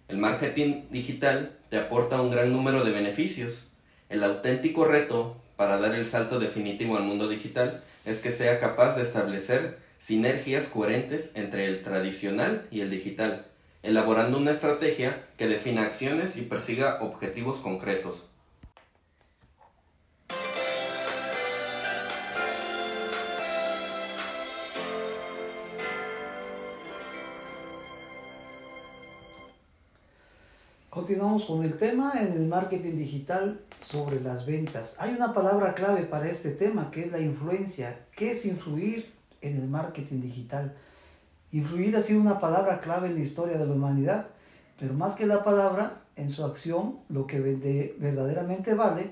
El 0.08 0.18
marketing 0.18 0.84
digital 0.92 1.58
te 1.70 1.78
aporta 1.78 2.22
un 2.22 2.30
gran 2.30 2.52
número 2.52 2.84
de 2.84 2.92
beneficios. 2.92 3.66
El 4.10 4.24
auténtico 4.24 4.86
reto 4.86 5.36
para 5.56 5.80
dar 5.80 5.96
el 5.96 6.06
salto 6.06 6.40
definitivo 6.40 6.96
al 6.96 7.06
mundo 7.06 7.28
digital 7.28 7.82
es 8.06 8.20
que 8.20 8.32
sea 8.32 8.60
capaz 8.60 8.98
de 8.98 9.02
establecer 9.02 9.80
sinergias 9.98 10.66
coherentes 10.66 11.32
entre 11.34 11.66
el 11.66 11.82
tradicional 11.82 12.68
y 12.70 12.82
el 12.82 12.92
digital, 12.92 13.46
elaborando 13.82 14.38
una 14.38 14.52
estrategia 14.52 15.28
que 15.38 15.48
defina 15.48 15.84
acciones 15.84 16.36
y 16.36 16.42
persiga 16.42 17.00
objetivos 17.02 17.58
concretos. 17.58 18.26
Continuamos 30.90 31.46
con 31.46 31.64
el 31.64 31.78
tema 31.78 32.14
en 32.20 32.34
el 32.34 32.48
marketing 32.48 32.98
digital 32.98 33.62
sobre 33.86 34.20
las 34.20 34.46
ventas. 34.46 34.98
Hay 35.00 35.14
una 35.14 35.34
palabra 35.34 35.74
clave 35.74 36.04
para 36.04 36.30
este 36.30 36.52
tema 36.52 36.92
que 36.92 37.06
es 37.06 37.12
la 37.12 37.20
influencia. 37.20 38.06
¿Qué 38.16 38.32
es 38.32 38.46
influir 38.46 39.10
en 39.42 39.62
el 39.62 39.68
marketing 39.68 40.22
digital? 40.22 40.76
Influir 41.52 41.98
ha 41.98 42.02
sido 42.02 42.22
una 42.22 42.40
palabra 42.40 42.80
clave 42.80 43.08
en 43.08 43.16
la 43.16 43.22
historia 43.22 43.58
de 43.58 43.66
la 43.66 43.74
humanidad, 43.74 44.28
pero 44.80 44.94
más 44.94 45.16
que 45.16 45.26
la 45.26 45.44
palabra, 45.44 46.02
en 46.16 46.30
su 46.30 46.46
acción, 46.46 47.00
lo 47.10 47.26
que 47.26 47.40
verdaderamente 48.00 48.76
vale, 48.76 49.12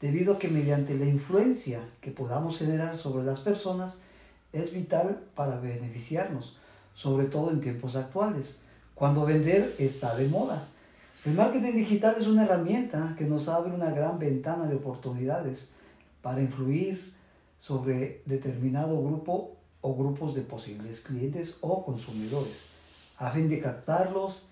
debido 0.00 0.34
a 0.34 0.38
que 0.38 0.48
mediante 0.48 0.94
la 0.94 1.06
influencia 1.06 1.80
que 2.00 2.10
podamos 2.10 2.58
generar 2.58 2.96
sobre 2.96 3.24
las 3.24 3.40
personas, 3.40 4.02
es 4.52 4.72
vital 4.72 5.20
para 5.34 5.60
beneficiarnos, 5.60 6.58
sobre 6.94 7.26
todo 7.26 7.50
en 7.50 7.60
tiempos 7.60 7.96
actuales, 7.96 8.62
cuando 8.94 9.26
vender 9.26 9.74
está 9.78 10.16
de 10.16 10.28
moda. 10.28 10.66
El 11.26 11.34
marketing 11.34 11.72
digital 11.72 12.16
es 12.18 12.26
una 12.26 12.44
herramienta 12.44 13.14
que 13.18 13.24
nos 13.24 13.48
abre 13.48 13.74
una 13.74 13.90
gran 13.90 14.18
ventana 14.18 14.66
de 14.66 14.76
oportunidades 14.76 15.72
para 16.22 16.40
influir 16.40 17.12
sobre 17.58 18.22
determinado 18.24 19.02
grupo 19.02 19.55
o 19.86 19.94
grupos 19.94 20.34
de 20.34 20.42
posibles 20.42 21.02
clientes 21.02 21.58
o 21.60 21.84
consumidores, 21.84 22.66
a 23.18 23.30
fin 23.30 23.48
de 23.48 23.60
captarlos 23.60 24.48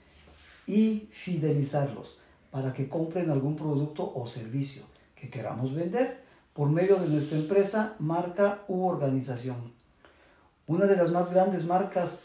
y 0.65 1.09
fidelizarlos 1.11 2.21
para 2.53 2.73
que 2.73 2.89
compren 2.89 3.31
algún 3.31 3.57
producto 3.57 4.07
o 4.15 4.29
servicio 4.29 4.85
que 5.17 5.29
queramos 5.29 5.75
vender 5.75 6.23
por 6.53 6.71
medio 6.71 6.97
de 7.03 7.09
nuestra 7.09 7.37
empresa, 7.39 7.97
marca 7.99 8.63
u 8.69 8.87
organización. 8.87 9.73
Una 10.69 10.87
de 10.87 10.95
las 10.95 11.11
más 11.11 11.35
grandes 11.35 11.67
marcas 11.67 12.23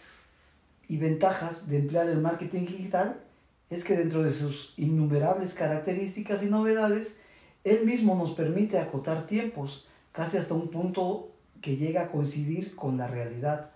y 0.88 0.98
ventajas 0.98 1.68
de 1.68 1.80
emplear 1.80 2.08
el 2.10 2.22
marketing 2.22 2.68
digital 2.68 3.20
es 3.72 3.84
que 3.84 3.98
dentro 3.98 4.22
de 4.22 4.32
sus 4.32 4.76
innumerables 4.78 5.56
características 5.56 6.44
y 6.44 6.46
novedades, 6.46 7.22
él 7.64 7.88
mismo 7.88 8.16
nos 8.16 8.34
permite 8.34 8.78
acotar 8.78 9.26
tiempos, 9.26 9.88
casi 10.12 10.38
hasta 10.38 10.54
un 10.54 10.70
punto 10.70 11.32
que 11.62 11.78
llega 11.78 12.04
a 12.04 12.12
coincidir 12.12 12.76
con 12.76 12.98
la 12.98 13.08
realidad. 13.08 13.70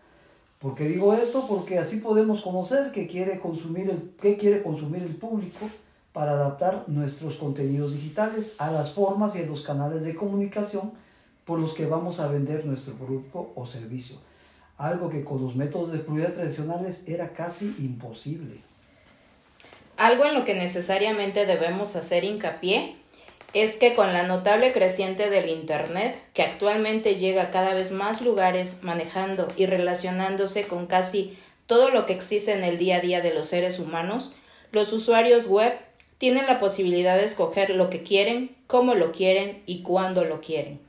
¿Por 0.60 0.76
qué 0.76 0.88
digo 0.88 1.14
esto? 1.14 1.46
Porque 1.48 1.78
así 1.78 1.98
podemos 1.98 2.42
conocer 2.42 2.92
qué 2.92 3.08
quiere 3.08 3.40
consumir 3.40 3.90
el, 3.90 4.12
qué 4.22 4.38
quiere 4.38 4.64
consumir 4.64 5.04
el 5.04 5.16
público 5.16 5.70
para 6.14 6.32
adaptar 6.32 6.86
nuestros 6.88 7.36
contenidos 7.36 7.94
digitales 7.94 8.56
a 8.60 8.72
las 8.72 8.92
formas 8.92 9.36
y 9.36 9.44
a 9.44 9.46
los 9.46 9.64
canales 9.64 10.04
de 10.04 10.16
comunicación 10.16 10.92
por 11.46 11.60
los 11.60 11.74
que 11.74 11.86
vamos 11.86 12.20
a 12.20 12.28
vender 12.28 12.66
nuestro 12.66 12.94
producto 12.94 13.52
o 13.56 13.66
servicio. 13.66 14.16
Algo 14.78 15.10
que 15.10 15.24
con 15.24 15.42
los 15.42 15.56
métodos 15.56 15.92
de 15.92 16.00
publicidad 16.00 16.34
tradicionales 16.34 17.08
era 17.08 17.34
casi 17.34 17.76
imposible. 17.80 18.62
Algo 19.98 20.26
en 20.26 20.34
lo 20.34 20.46
que 20.46 20.56
necesariamente 20.56 21.46
debemos 21.46 21.96
hacer 21.96 22.24
hincapié 22.24 22.96
es 23.54 23.76
que 23.76 23.94
con 23.94 24.14
la 24.14 24.24
notable 24.24 24.74
creciente 24.74 25.30
del 25.30 25.50
Internet, 25.50 26.16
que 26.34 26.42
actualmente 26.42 27.16
llega 27.16 27.44
a 27.44 27.52
cada 27.52 27.76
vez 27.76 27.92
más 27.92 28.22
lugares 28.22 28.84
manejando 28.84 29.48
y 29.56 29.68
relacionándose 29.68 30.66
con 30.66 30.88
casi 30.88 31.38
todo 31.68 31.90
lo 31.90 32.06
que 32.06 32.14
existe 32.14 32.52
en 32.54 32.64
el 32.64 32.80
día 32.80 32.98
a 32.98 33.02
día 33.02 33.22
de 33.22 33.34
los 33.34 33.48
seres 33.48 33.80
humanos, 33.80 34.34
los 34.72 34.92
usuarios 34.92 35.48
web 35.48 35.72
tienen 36.18 36.48
la 36.48 36.60
posibilidad 36.60 37.16
de 37.16 37.26
escoger 37.26 37.70
lo 37.70 37.92
que 37.92 38.02
quieren, 38.02 38.56
cómo 38.66 38.96
lo 38.96 39.12
quieren 39.12 39.62
y 39.68 39.84
cuándo 39.84 40.24
lo 40.26 40.42
quieren. 40.42 40.80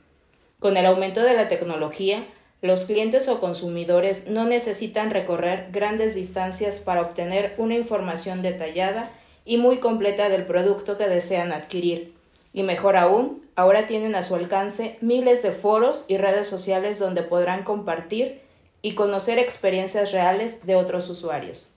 Con 0.59 0.75
el 0.75 0.87
aumento 0.87 1.21
de 1.21 1.35
la 1.35 1.47
tecnología, 1.49 2.25
los 2.61 2.85
clientes 2.85 3.27
o 3.27 3.39
consumidores 3.39 4.27
no 4.27 4.45
necesitan 4.45 5.11
recorrer 5.11 5.67
grandes 5.71 6.15
distancias 6.15 6.77
para 6.77 7.01
obtener 7.01 7.53
una 7.59 7.75
información 7.75 8.41
detallada 8.41 9.11
y 9.45 9.57
muy 9.57 9.77
completa 9.77 10.29
del 10.29 10.45
producto 10.45 10.97
que 10.97 11.07
desean 11.07 11.51
adquirir. 11.51 12.14
Y 12.55 12.63
mejor 12.63 12.95
aún, 12.95 13.43
ahora 13.57 13.85
tienen 13.85 14.15
a 14.15 14.23
su 14.23 14.33
alcance 14.33 14.97
miles 15.01 15.43
de 15.43 15.51
foros 15.51 16.05
y 16.07 16.15
redes 16.15 16.47
sociales 16.47 16.97
donde 16.97 17.21
podrán 17.21 17.65
compartir 17.65 18.39
y 18.81 18.95
conocer 18.95 19.39
experiencias 19.39 20.13
reales 20.13 20.65
de 20.65 20.75
otros 20.75 21.09
usuarios. 21.09 21.73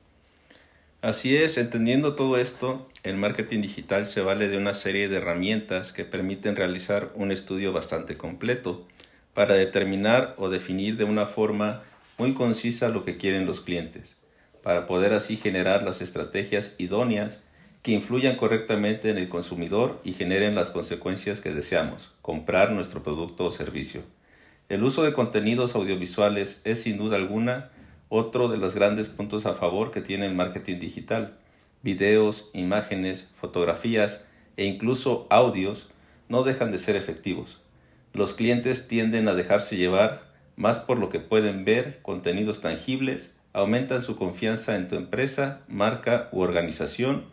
Así 1.03 1.37
es, 1.37 1.59
entendiendo 1.59 2.15
todo 2.15 2.37
esto, 2.39 2.87
el 3.03 3.17
marketing 3.17 3.61
digital 3.61 4.07
se 4.07 4.21
vale 4.21 4.49
de 4.49 4.57
una 4.57 4.75
serie 4.75 5.09
de 5.09 5.17
herramientas 5.17 5.93
que 5.93 6.05
permiten 6.05 6.55
realizar 6.55 7.11
un 7.17 7.33
estudio 7.33 7.73
bastante 7.73 8.17
completo 8.17 8.87
para 9.35 9.55
determinar 9.55 10.37
o 10.39 10.49
definir 10.49 10.97
de 10.97 11.05
una 11.05 11.27
forma 11.27 11.83
muy 12.19 12.35
concisa 12.35 12.89
lo 12.89 13.05
que 13.05 13.17
quieren 13.17 13.47
los 13.47 13.61
clientes, 13.61 14.17
para 14.63 14.87
poder 14.87 15.13
así 15.13 15.37
generar 15.37 15.83
las 15.83 16.03
estrategias 16.03 16.77
idóneas 16.79 17.43
que 17.89 17.95
influyan 17.95 18.37
correctamente 18.37 19.09
en 19.09 19.17
el 19.17 19.31
consumidor 19.31 19.99
y 20.05 20.13
generen 20.13 20.55
las 20.55 20.71
consecuencias 20.71 21.41
que 21.41 21.55
deseamos, 21.55 22.13
comprar 22.21 22.71
nuestro 22.73 23.03
producto 23.03 23.47
o 23.47 23.51
servicio. 23.51 24.03
El 24.69 24.85
uso 24.85 25.05
de 25.05 25.15
contenidos 25.15 25.75
audiovisuales 25.75 26.61
es 26.67 26.83
sin 26.83 26.99
duda 26.99 27.17
alguna 27.17 27.71
otro 28.11 28.49
de 28.49 28.59
los 28.59 28.75
grandes 28.75 29.09
puntos 29.09 29.47
a 29.47 29.55
favor 29.55 29.91
que 29.91 30.03
tiene 30.03 30.27
el 30.27 30.35
marketing 30.35 30.79
digital. 30.79 31.39
Videos, 31.83 32.51
imágenes, 32.53 33.31
fotografías 33.41 34.23
e 34.59 34.67
incluso 34.67 35.27
audios 35.31 35.89
no 36.29 36.43
dejan 36.43 36.71
de 36.71 36.77
ser 36.77 36.95
efectivos 36.95 37.63
los 38.13 38.35
clientes 38.35 38.89
tienden 38.89 39.29
a 39.29 39.35
dejarse 39.35 39.77
llevar 39.77 40.23
más 40.57 40.81
por 40.81 40.99
lo 40.99 41.09
que 41.09 41.21
pueden 41.21 41.65
ver, 41.65 42.01
contenidos 42.03 42.61
tangibles, 42.61 43.37
aumentan 43.53 44.03
su 44.03 44.17
confianza 44.17 44.77
en 44.77 44.89
tu 44.89 44.97
empresa, 44.97 45.61
marca 45.69 46.29
u 46.33 46.41
organización 46.41 47.25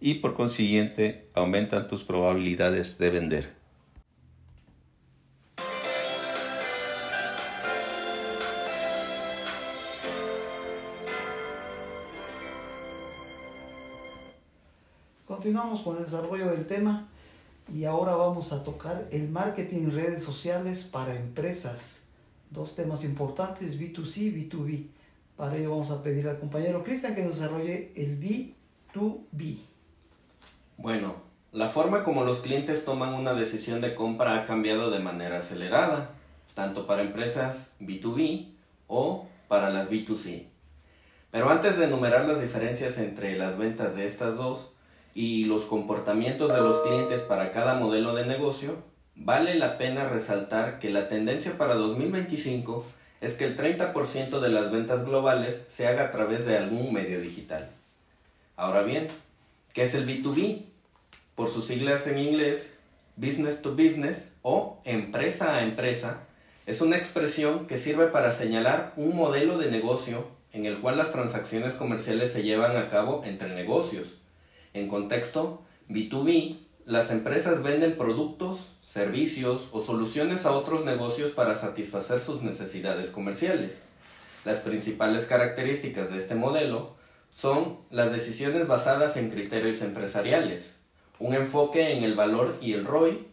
y 0.00 0.14
por 0.14 0.34
consiguiente 0.34 1.28
aumentan 1.34 1.86
tus 1.86 2.04
probabilidades 2.04 2.98
de 2.98 3.10
vender. 3.10 3.60
Continuamos 15.26 15.82
con 15.82 15.96
el 15.96 16.04
desarrollo 16.04 16.50
del 16.50 16.66
tema 16.66 17.08
y 17.72 17.84
ahora 17.84 18.14
vamos 18.14 18.52
a 18.52 18.64
tocar 18.64 19.06
el 19.10 19.28
marketing 19.28 19.84
en 19.84 19.92
redes 19.92 20.22
sociales 20.22 20.84
para 20.84 21.14
empresas. 21.14 22.08
Dos 22.50 22.74
temas 22.74 23.04
importantes, 23.04 23.80
B2C 23.80 24.16
y 24.18 24.48
B2B. 24.48 24.86
Para 25.36 25.56
ello 25.56 25.70
vamos 25.70 25.90
a 25.90 26.02
pedir 26.02 26.28
al 26.28 26.40
compañero 26.40 26.82
Cristian 26.82 27.14
que 27.14 27.22
desarrolle 27.22 27.92
el 27.94 28.20
B2B. 28.20 29.69
Bueno, 30.82 31.16
la 31.52 31.68
forma 31.68 32.04
como 32.04 32.24
los 32.24 32.40
clientes 32.40 32.86
toman 32.86 33.12
una 33.12 33.34
decisión 33.34 33.82
de 33.82 33.94
compra 33.94 34.34
ha 34.36 34.44
cambiado 34.46 34.90
de 34.90 34.98
manera 34.98 35.36
acelerada, 35.36 36.12
tanto 36.54 36.86
para 36.86 37.02
empresas 37.02 37.74
B2B 37.80 38.46
o 38.86 39.28
para 39.46 39.68
las 39.68 39.90
B2C. 39.90 40.46
Pero 41.30 41.50
antes 41.50 41.76
de 41.76 41.84
enumerar 41.84 42.24
las 42.24 42.40
diferencias 42.40 42.96
entre 42.96 43.36
las 43.36 43.58
ventas 43.58 43.94
de 43.94 44.06
estas 44.06 44.38
dos 44.38 44.72
y 45.14 45.44
los 45.44 45.66
comportamientos 45.66 46.50
de 46.50 46.62
los 46.62 46.78
clientes 46.78 47.20
para 47.20 47.52
cada 47.52 47.74
modelo 47.74 48.14
de 48.14 48.24
negocio, 48.24 48.78
vale 49.14 49.56
la 49.56 49.76
pena 49.76 50.08
resaltar 50.08 50.78
que 50.78 50.88
la 50.88 51.10
tendencia 51.10 51.58
para 51.58 51.74
2025 51.74 52.86
es 53.20 53.34
que 53.34 53.44
el 53.44 53.58
30% 53.58 54.40
de 54.40 54.48
las 54.48 54.72
ventas 54.72 55.04
globales 55.04 55.62
se 55.68 55.86
haga 55.86 56.04
a 56.04 56.10
través 56.10 56.46
de 56.46 56.56
algún 56.56 56.90
medio 56.90 57.20
digital. 57.20 57.68
Ahora 58.56 58.80
bien, 58.80 59.08
¿qué 59.74 59.82
es 59.82 59.94
el 59.94 60.06
B2B? 60.08 60.69
Por 61.40 61.48
sus 61.48 61.68
siglas 61.68 62.06
en 62.06 62.18
inglés, 62.18 62.74
Business 63.16 63.62
to 63.62 63.70
Business 63.70 64.34
o 64.42 64.78
empresa 64.84 65.56
a 65.56 65.62
empresa, 65.62 66.18
es 66.66 66.82
una 66.82 66.98
expresión 66.98 67.66
que 67.66 67.78
sirve 67.78 68.08
para 68.08 68.30
señalar 68.30 68.92
un 68.98 69.16
modelo 69.16 69.56
de 69.56 69.70
negocio 69.70 70.28
en 70.52 70.66
el 70.66 70.80
cual 70.80 70.98
las 70.98 71.12
transacciones 71.12 71.76
comerciales 71.76 72.34
se 72.34 72.42
llevan 72.42 72.76
a 72.76 72.90
cabo 72.90 73.22
entre 73.24 73.54
negocios. 73.54 74.18
En 74.74 74.86
contexto 74.88 75.62
B2B, 75.88 76.58
las 76.84 77.10
empresas 77.10 77.62
venden 77.62 77.96
productos, 77.96 78.76
servicios 78.84 79.70
o 79.72 79.80
soluciones 79.80 80.44
a 80.44 80.52
otros 80.52 80.84
negocios 80.84 81.30
para 81.30 81.56
satisfacer 81.56 82.20
sus 82.20 82.42
necesidades 82.42 83.08
comerciales. 83.08 83.78
Las 84.44 84.58
principales 84.58 85.24
características 85.24 86.10
de 86.10 86.18
este 86.18 86.34
modelo 86.34 86.96
son 87.32 87.78
las 87.88 88.12
decisiones 88.12 88.66
basadas 88.66 89.16
en 89.16 89.30
criterios 89.30 89.80
empresariales, 89.80 90.74
un 91.20 91.34
enfoque 91.34 91.96
en 91.96 92.02
el 92.02 92.14
valor 92.14 92.56
y 92.60 92.72
el 92.72 92.86
ROI, 92.86 93.26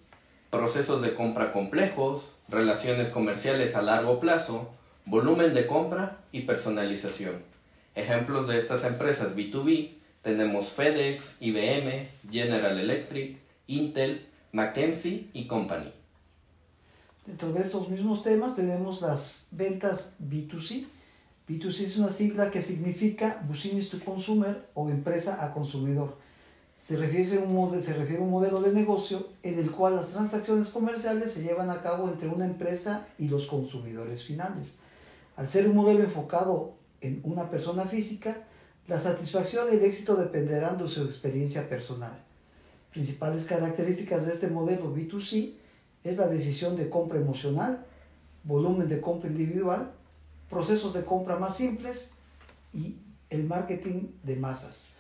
procesos 0.52 1.02
de 1.02 1.16
compra 1.16 1.54
complejos, 1.54 2.34
relaciones 2.50 3.10
comerciales 3.10 3.76
a 3.76 3.82
largo 3.82 4.20
plazo, 4.20 4.70
volumen 5.06 5.54
de 5.54 5.66
compra 5.66 6.18
y 6.32 6.42
personalización. 6.42 7.36
Ejemplos 7.96 8.48
de 8.48 8.60
estas 8.60 8.84
empresas 8.84 9.36
B2B 9.36 9.96
tenemos 10.22 10.68
FedEx, 10.70 11.38
IBM, 11.40 12.08
General 12.30 12.78
Electric, 12.78 13.38
Intel, 13.68 14.28
McKinsey 14.52 15.30
y 15.34 15.48
Company. 15.48 15.92
Dentro 17.26 17.52
de 17.54 17.62
estos 17.62 17.90
mismos 17.90 18.24
temas 18.24 18.56
tenemos 18.56 19.02
las 19.02 19.48
ventas 19.52 20.16
B2C. 20.22 20.86
B2C 21.48 21.86
es 21.86 21.98
una 21.98 22.10
sigla 22.10 22.52
que 22.52 22.62
significa 22.62 23.42
Business 23.48 23.90
to 23.90 24.00
Consumer 24.04 24.66
o 24.74 24.90
empresa 24.90 25.46
a 25.46 25.54
consumidor. 25.54 26.18
Se 26.80 26.96
refiere, 26.96 27.38
a 27.38 27.42
un, 27.42 27.82
se 27.82 27.94
refiere 27.94 28.22
un 28.22 28.30
modelo 28.30 28.62
de 28.62 28.72
negocio 28.72 29.28
en 29.44 29.60
el 29.60 29.72
cual 29.72 29.96
las 29.96 30.10
transacciones 30.10 30.70
comerciales 30.70 31.34
se 31.34 31.44
llevan 31.44 31.70
a 31.70 31.82
cabo 31.82 32.08
entre 32.08 32.28
una 32.28 32.46
empresa 32.46 33.08
y 33.18 33.28
los 33.28 33.48
consumidores 33.48 34.24
finales. 34.24 34.78
Al 35.36 35.50
ser 35.50 35.68
un 35.68 35.76
modelo 35.76 36.04
enfocado 36.04 36.74
en 37.02 37.22
una 37.24 37.50
persona 37.50 37.86
física, 37.86 38.38
la 38.88 39.00
satisfacción 39.00 39.68
y 39.72 39.76
el 39.76 39.86
éxito 39.86 40.16
dependerán 40.16 40.78
de 40.78 40.88
su 40.88 41.04
experiencia 41.04 41.68
personal. 41.68 42.24
Principales 42.92 43.46
características 43.46 44.26
de 44.26 44.34
este 44.34 44.48
modelo 44.48 44.96
B2C 44.96 45.54
es 46.04 46.18
la 46.18 46.28
decisión 46.28 46.78
de 46.78 46.90
compra 46.90 47.20
emocional, 47.20 47.86
volumen 48.44 48.88
de 48.88 49.02
compra 49.02 49.30
individual, 49.30 49.92
procesos 50.50 50.94
de 50.94 51.04
compra 51.04 51.38
más 51.38 51.58
simples 51.58 52.14
y 52.74 52.98
el 53.30 53.44
marketing 53.44 54.08
de 54.24 54.38
masas. 54.38 54.97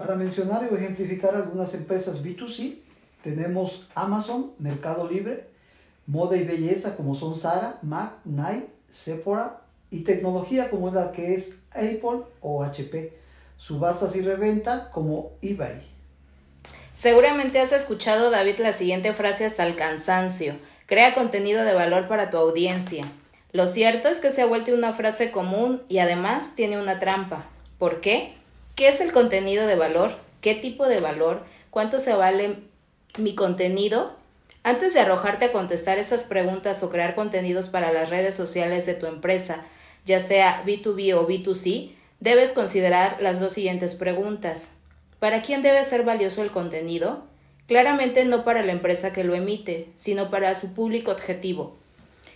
Para 0.00 0.14
mencionar 0.14 0.66
o 0.72 0.74
ejemplificar 0.74 1.34
algunas 1.34 1.74
empresas 1.74 2.24
B2C, 2.24 2.78
tenemos 3.22 3.86
Amazon, 3.94 4.52
Mercado 4.58 5.06
Libre, 5.06 5.44
moda 6.06 6.38
y 6.38 6.44
belleza 6.44 6.96
como 6.96 7.14
son 7.14 7.36
Zara, 7.36 7.78
MAC, 7.82 8.12
Nike, 8.24 8.68
Sephora 8.88 9.60
y 9.90 10.00
tecnología 10.04 10.70
como 10.70 10.90
la 10.90 11.12
que 11.12 11.34
es 11.34 11.64
Apple 11.72 12.22
o 12.40 12.64
HP, 12.64 13.12
subastas 13.58 14.16
y 14.16 14.22
reventa 14.22 14.90
como 14.90 15.32
eBay. 15.42 15.86
Seguramente 16.94 17.60
has 17.60 17.72
escuchado, 17.72 18.30
David, 18.30 18.56
la 18.58 18.72
siguiente 18.72 19.12
frase 19.12 19.44
hasta 19.44 19.66
el 19.66 19.76
cansancio. 19.76 20.54
Crea 20.86 21.14
contenido 21.14 21.62
de 21.62 21.74
valor 21.74 22.08
para 22.08 22.30
tu 22.30 22.38
audiencia. 22.38 23.04
Lo 23.52 23.66
cierto 23.66 24.08
es 24.08 24.20
que 24.20 24.30
se 24.30 24.40
ha 24.40 24.46
vuelto 24.46 24.72
una 24.72 24.94
frase 24.94 25.30
común 25.30 25.82
y 25.90 25.98
además 25.98 26.54
tiene 26.54 26.80
una 26.80 27.00
trampa. 27.00 27.44
¿Por 27.78 28.00
qué? 28.00 28.39
¿Qué 28.80 28.88
es 28.88 29.02
el 29.02 29.12
contenido 29.12 29.66
de 29.66 29.76
valor? 29.76 30.12
¿Qué 30.40 30.54
tipo 30.54 30.88
de 30.88 31.00
valor? 31.00 31.42
¿Cuánto 31.68 31.98
se 31.98 32.14
vale 32.14 32.60
mi 33.18 33.34
contenido? 33.34 34.16
Antes 34.62 34.94
de 34.94 35.00
arrojarte 35.00 35.44
a 35.44 35.52
contestar 35.52 35.98
esas 35.98 36.22
preguntas 36.22 36.82
o 36.82 36.88
crear 36.88 37.14
contenidos 37.14 37.68
para 37.68 37.92
las 37.92 38.08
redes 38.08 38.34
sociales 38.34 38.86
de 38.86 38.94
tu 38.94 39.04
empresa, 39.04 39.66
ya 40.06 40.18
sea 40.18 40.64
B2B 40.64 41.14
o 41.14 41.28
B2C, 41.28 41.90
debes 42.20 42.54
considerar 42.54 43.18
las 43.20 43.38
dos 43.38 43.52
siguientes 43.52 43.96
preguntas. 43.96 44.78
¿Para 45.18 45.42
quién 45.42 45.60
debe 45.60 45.84
ser 45.84 46.02
valioso 46.04 46.42
el 46.42 46.50
contenido? 46.50 47.24
Claramente 47.66 48.24
no 48.24 48.44
para 48.44 48.64
la 48.64 48.72
empresa 48.72 49.12
que 49.12 49.24
lo 49.24 49.34
emite, 49.34 49.88
sino 49.94 50.30
para 50.30 50.54
su 50.54 50.74
público 50.74 51.10
objetivo. 51.10 51.76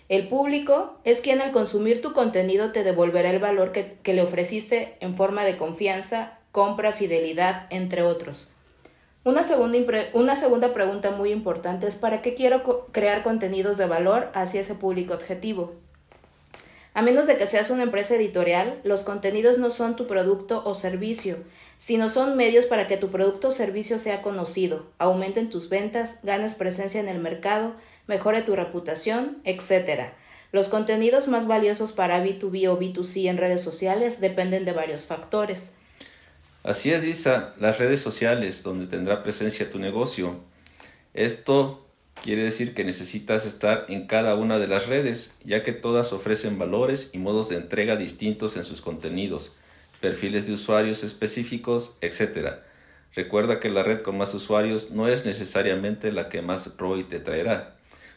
El 0.09 0.29
público 0.29 0.99
es 1.05 1.21
quien 1.21 1.41
al 1.41 1.53
consumir 1.53 2.03
tu 2.03 2.13
contenido 2.13 2.73
te 2.73 2.85
devolverá 2.85 3.31
el 3.31 3.39
valor 3.39 3.73
que, 3.73 3.99
le 4.13 4.23
ofreciste 4.23 4.97
en 5.01 5.17
forma 5.17 5.45
de 5.45 5.57
confianza, 5.57 6.39
compra, 6.53 6.93
fidelidad, 6.93 7.67
entre 7.71 8.03
otros. 8.03 8.53
Una 9.25 9.45
segunda, 9.45 9.79
una 10.13 10.37
segunda 10.37 10.75
pregunta 10.75 11.11
muy 11.11 11.33
importante 11.33 11.87
es 11.87 11.97
¿para 11.97 12.21
qué 12.21 12.35
quiero 12.35 12.85
crear 12.93 13.23
contenidos 13.23 13.79
de 13.79 13.87
valor 13.87 14.31
hacia 14.35 14.61
ese 14.61 14.75
público 14.75 15.15
objetivo? 15.15 15.73
A 16.93 17.01
menos 17.01 17.27
de 17.27 17.39
que 17.39 17.47
seas 17.47 17.71
una 17.71 17.83
empresa 17.83 18.15
editorial, 18.15 18.81
los 18.85 19.03
contenidos 19.05 19.59
no 19.59 19.71
son 19.71 19.97
tu 19.97 20.07
producto 20.07 20.63
o 20.67 20.75
servicio, 20.75 21.39
sino 21.79 22.11
son 22.11 22.37
medios 22.37 22.67
para 22.67 22.87
que 22.87 22.99
tu 22.99 23.11
producto 23.11 23.49
o 23.49 23.53
servicio 23.53 23.99
sea 23.99 24.23
conocido, 24.23 24.87
aumenten 24.99 25.51
tus 25.51 25.71
ventas, 25.71 26.21
ganes 26.23 26.55
presencia 26.55 27.01
en 27.01 27.09
el 27.09 27.19
mercado, 27.19 27.75
mejore 28.07 28.43
tu 28.43 28.55
reputación, 28.57 29.39
etc. 29.45 30.13
Los 30.53 30.69
contenidos 30.69 31.29
más 31.29 31.47
valiosos 31.47 31.93
para 31.93 32.25
B2B 32.25 32.69
o 32.69 32.79
B2C 32.79 33.29
en 33.29 33.39
redes 33.39 33.63
sociales 33.63 34.21
dependen 34.21 34.65
de 34.65 34.73
varios 34.73 35.07
factores. 35.07 35.77
Así 36.63 36.93
es, 36.93 37.05
Isa, 37.05 37.55
las 37.59 37.79
redes 37.79 38.01
sociales 38.01 38.63
donde 38.63 38.87
tendrá 38.87 39.23
presencia 39.23 39.71
tu 39.71 39.79
negocio. 39.79 40.41
Esto 41.13 41.85
Quiere 42.23 42.45
decir 42.45 42.75
que 42.75 42.85
necesitas 42.85 43.45
estar 43.45 43.85
en 43.89 44.07
cada 44.07 44.35
una 44.35 44.59
de 44.59 44.67
las 44.67 44.87
redes, 44.87 45.37
ya 45.45 45.63
que 45.63 45.73
todas 45.73 46.13
ofrecen 46.15 46.59
valores 46.59 47.11
y 47.13 47.19
modos 47.19 47.51
de 47.51 47.57
entrega 47.57 47.97
distintos 47.97 48.57
en 48.57 48.65
sus 48.65 48.81
contenidos, 48.81 49.53
perfiles 50.01 50.47
de 50.47 50.55
usuarios 50.55 51.05
específicos, 51.05 51.99
etc. 52.01 52.61
Recuerda 53.15 53.61
que 53.61 53.69
la 53.69 53.83
red 53.83 54.01
con 54.01 54.17
más 54.17 54.33
usuarios 54.33 54.91
no 54.91 55.07
es 55.07 55.27
necesariamente 55.27 56.13
la 56.13 56.31
que 56.31 56.41
más 56.41 56.79
ROI 56.79 57.05
te 57.05 57.21
traerá. 57.21 57.74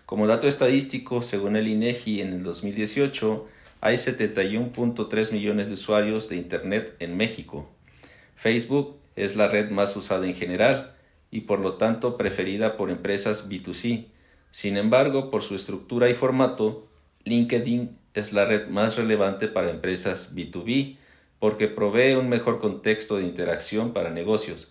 Como 0.08 0.26
dato 0.26 0.48
estadístico, 0.48 1.22
según 1.22 1.58
el 1.58 1.68
INEGI 1.68 2.22
en 2.22 2.32
el 2.32 2.42
2018, 2.42 3.46
hay 3.82 3.98
71.3 3.98 5.34
millones 5.34 5.68
de 5.68 5.74
usuarios 5.74 6.30
de 6.30 6.38
Internet 6.38 6.96
en 7.00 7.18
México. 7.18 7.70
Facebook 8.38 8.96
es 9.18 9.36
la 9.36 9.50
red 9.50 9.70
más 9.70 9.94
usada 9.98 10.26
en 10.26 10.34
general, 10.34 10.96
y 11.30 11.42
por 11.42 11.60
lo 11.60 11.74
tanto 11.74 12.16
preferida 12.16 12.78
por 12.78 12.90
empresas 12.90 13.50
B2C. 13.50 14.06
Sin 14.52 14.78
embargo, 14.78 15.30
por 15.30 15.44
su 15.44 15.56
estructura 15.56 16.10
y 16.10 16.14
formato, 16.14 16.88
LinkedIn 17.26 17.98
es 18.14 18.32
la 18.32 18.46
red 18.46 18.70
más 18.70 18.96
relevante 18.96 19.50
para 19.50 19.72
empresas 19.72 20.34
B2B 20.34 20.96
porque 21.40 21.68
provee 21.68 22.14
un 22.14 22.30
mejor 22.30 22.60
contexto 22.60 23.18
de 23.18 23.24
interacción 23.24 23.92
para 23.92 24.10
negocios. 24.10 24.70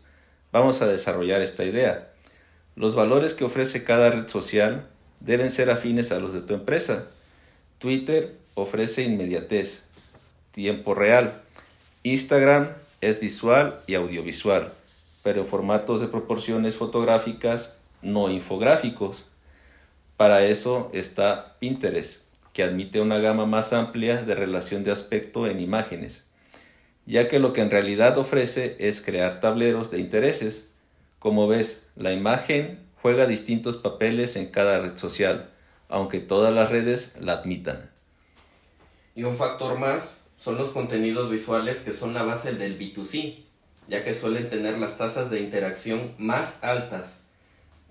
Vamos 0.50 0.80
a 0.80 0.86
desarrollar 0.86 1.42
esta 1.42 1.62
idea. 1.62 2.10
Los 2.74 2.94
valores 2.94 3.34
que 3.34 3.44
ofrece 3.44 3.84
cada 3.84 4.08
red 4.08 4.28
social 4.28 4.88
deben 5.20 5.50
ser 5.50 5.70
afines 5.70 6.12
a 6.12 6.18
los 6.18 6.32
de 6.32 6.40
tu 6.40 6.54
empresa. 6.54 7.08
Twitter 7.78 8.36
ofrece 8.54 9.02
inmediatez, 9.02 9.84
tiempo 10.52 10.94
real. 10.94 11.42
Instagram 12.02 12.68
es 13.00 13.20
visual 13.20 13.80
y 13.86 13.94
audiovisual 13.94 14.72
pero 15.26 15.44
formatos 15.44 16.00
de 16.00 16.06
proporciones 16.06 16.76
fotográficas 16.76 17.78
no 18.00 18.30
infográficos. 18.30 19.26
Para 20.16 20.44
eso 20.44 20.88
está 20.94 21.56
Pinterest, 21.58 22.28
que 22.52 22.62
admite 22.62 23.00
una 23.00 23.18
gama 23.18 23.44
más 23.44 23.72
amplia 23.72 24.22
de 24.22 24.36
relación 24.36 24.84
de 24.84 24.92
aspecto 24.92 25.48
en 25.48 25.58
imágenes, 25.58 26.28
ya 27.06 27.26
que 27.26 27.40
lo 27.40 27.52
que 27.52 27.60
en 27.60 27.72
realidad 27.72 28.16
ofrece 28.18 28.76
es 28.78 29.02
crear 29.02 29.40
tableros 29.40 29.90
de 29.90 29.98
intereses. 29.98 30.68
Como 31.18 31.48
ves, 31.48 31.88
la 31.96 32.12
imagen 32.12 32.78
juega 33.06 33.28
distintos 33.28 33.76
papeles 33.76 34.34
en 34.34 34.46
cada 34.46 34.80
red 34.80 34.96
social, 34.96 35.50
aunque 35.88 36.18
todas 36.18 36.52
las 36.52 36.70
redes 36.70 37.14
la 37.20 37.34
admitan. 37.34 37.88
Y 39.14 39.22
un 39.22 39.36
factor 39.36 39.78
más 39.78 40.18
son 40.36 40.58
los 40.58 40.70
contenidos 40.70 41.30
visuales 41.30 41.76
que 41.78 41.92
son 41.92 42.14
la 42.14 42.24
base 42.24 42.54
del 42.54 42.76
B2C, 42.76 43.44
ya 43.86 44.02
que 44.02 44.12
suelen 44.12 44.50
tener 44.50 44.78
las 44.78 44.98
tasas 44.98 45.30
de 45.30 45.38
interacción 45.38 46.16
más 46.18 46.58
altas, 46.64 47.18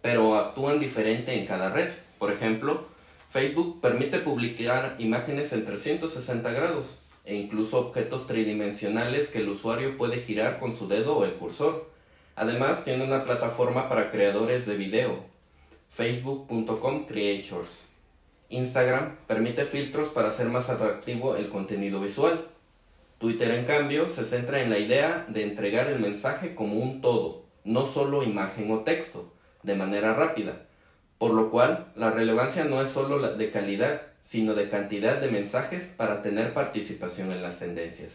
pero 0.01 0.35
actúan 0.35 0.81
diferente 0.81 1.39
en 1.39 1.47
cada 1.47 1.69
red. 1.69 1.93
Por 2.19 2.33
ejemplo, 2.33 2.85
Facebook 3.31 3.79
permite 3.79 4.19
publicar 4.19 4.97
imágenes 4.99 5.53
en 5.53 5.65
360 5.65 6.51
grados, 6.51 6.87
e 7.23 7.35
incluso 7.35 7.79
objetos 7.79 8.27
tridimensionales 8.27 9.29
que 9.29 9.39
el 9.39 9.47
usuario 9.47 9.95
puede 9.95 10.19
girar 10.19 10.59
con 10.59 10.75
su 10.75 10.89
dedo 10.89 11.15
o 11.15 11.23
el 11.23 11.35
cursor. 11.35 11.94
Además, 12.35 12.83
tiene 12.83 13.05
una 13.05 13.23
plataforma 13.23 13.87
para 13.87 14.11
creadores 14.11 14.65
de 14.65 14.75
video, 14.75 15.23
facebook.com 15.89 17.05
creators. 17.05 17.69
Instagram 18.49 19.15
permite 19.25 19.63
filtros 19.63 20.09
para 20.09 20.27
hacer 20.27 20.47
más 20.47 20.69
atractivo 20.69 21.37
el 21.37 21.47
contenido 21.47 22.01
visual. 22.01 22.45
Twitter, 23.19 23.51
en 23.51 23.65
cambio, 23.65 24.09
se 24.09 24.25
centra 24.25 24.61
en 24.61 24.69
la 24.69 24.79
idea 24.79 25.25
de 25.29 25.43
entregar 25.43 25.87
el 25.87 25.99
mensaje 25.99 26.55
como 26.55 26.75
un 26.75 26.99
todo, 26.99 27.45
no 27.63 27.85
solo 27.85 28.21
imagen 28.21 28.69
o 28.69 28.81
texto, 28.81 29.31
de 29.63 29.75
manera 29.75 30.13
rápida, 30.13 30.63
por 31.17 31.31
lo 31.31 31.49
cual 31.49 31.87
la 31.95 32.11
relevancia 32.11 32.65
no 32.65 32.81
es 32.81 32.89
solo 32.89 33.19
de 33.37 33.49
calidad, 33.49 34.01
sino 34.23 34.53
de 34.53 34.69
cantidad 34.69 35.21
de 35.21 35.31
mensajes 35.31 35.85
para 35.95 36.21
tener 36.21 36.53
participación 36.53 37.31
en 37.31 37.41
las 37.41 37.59
tendencias. 37.59 38.11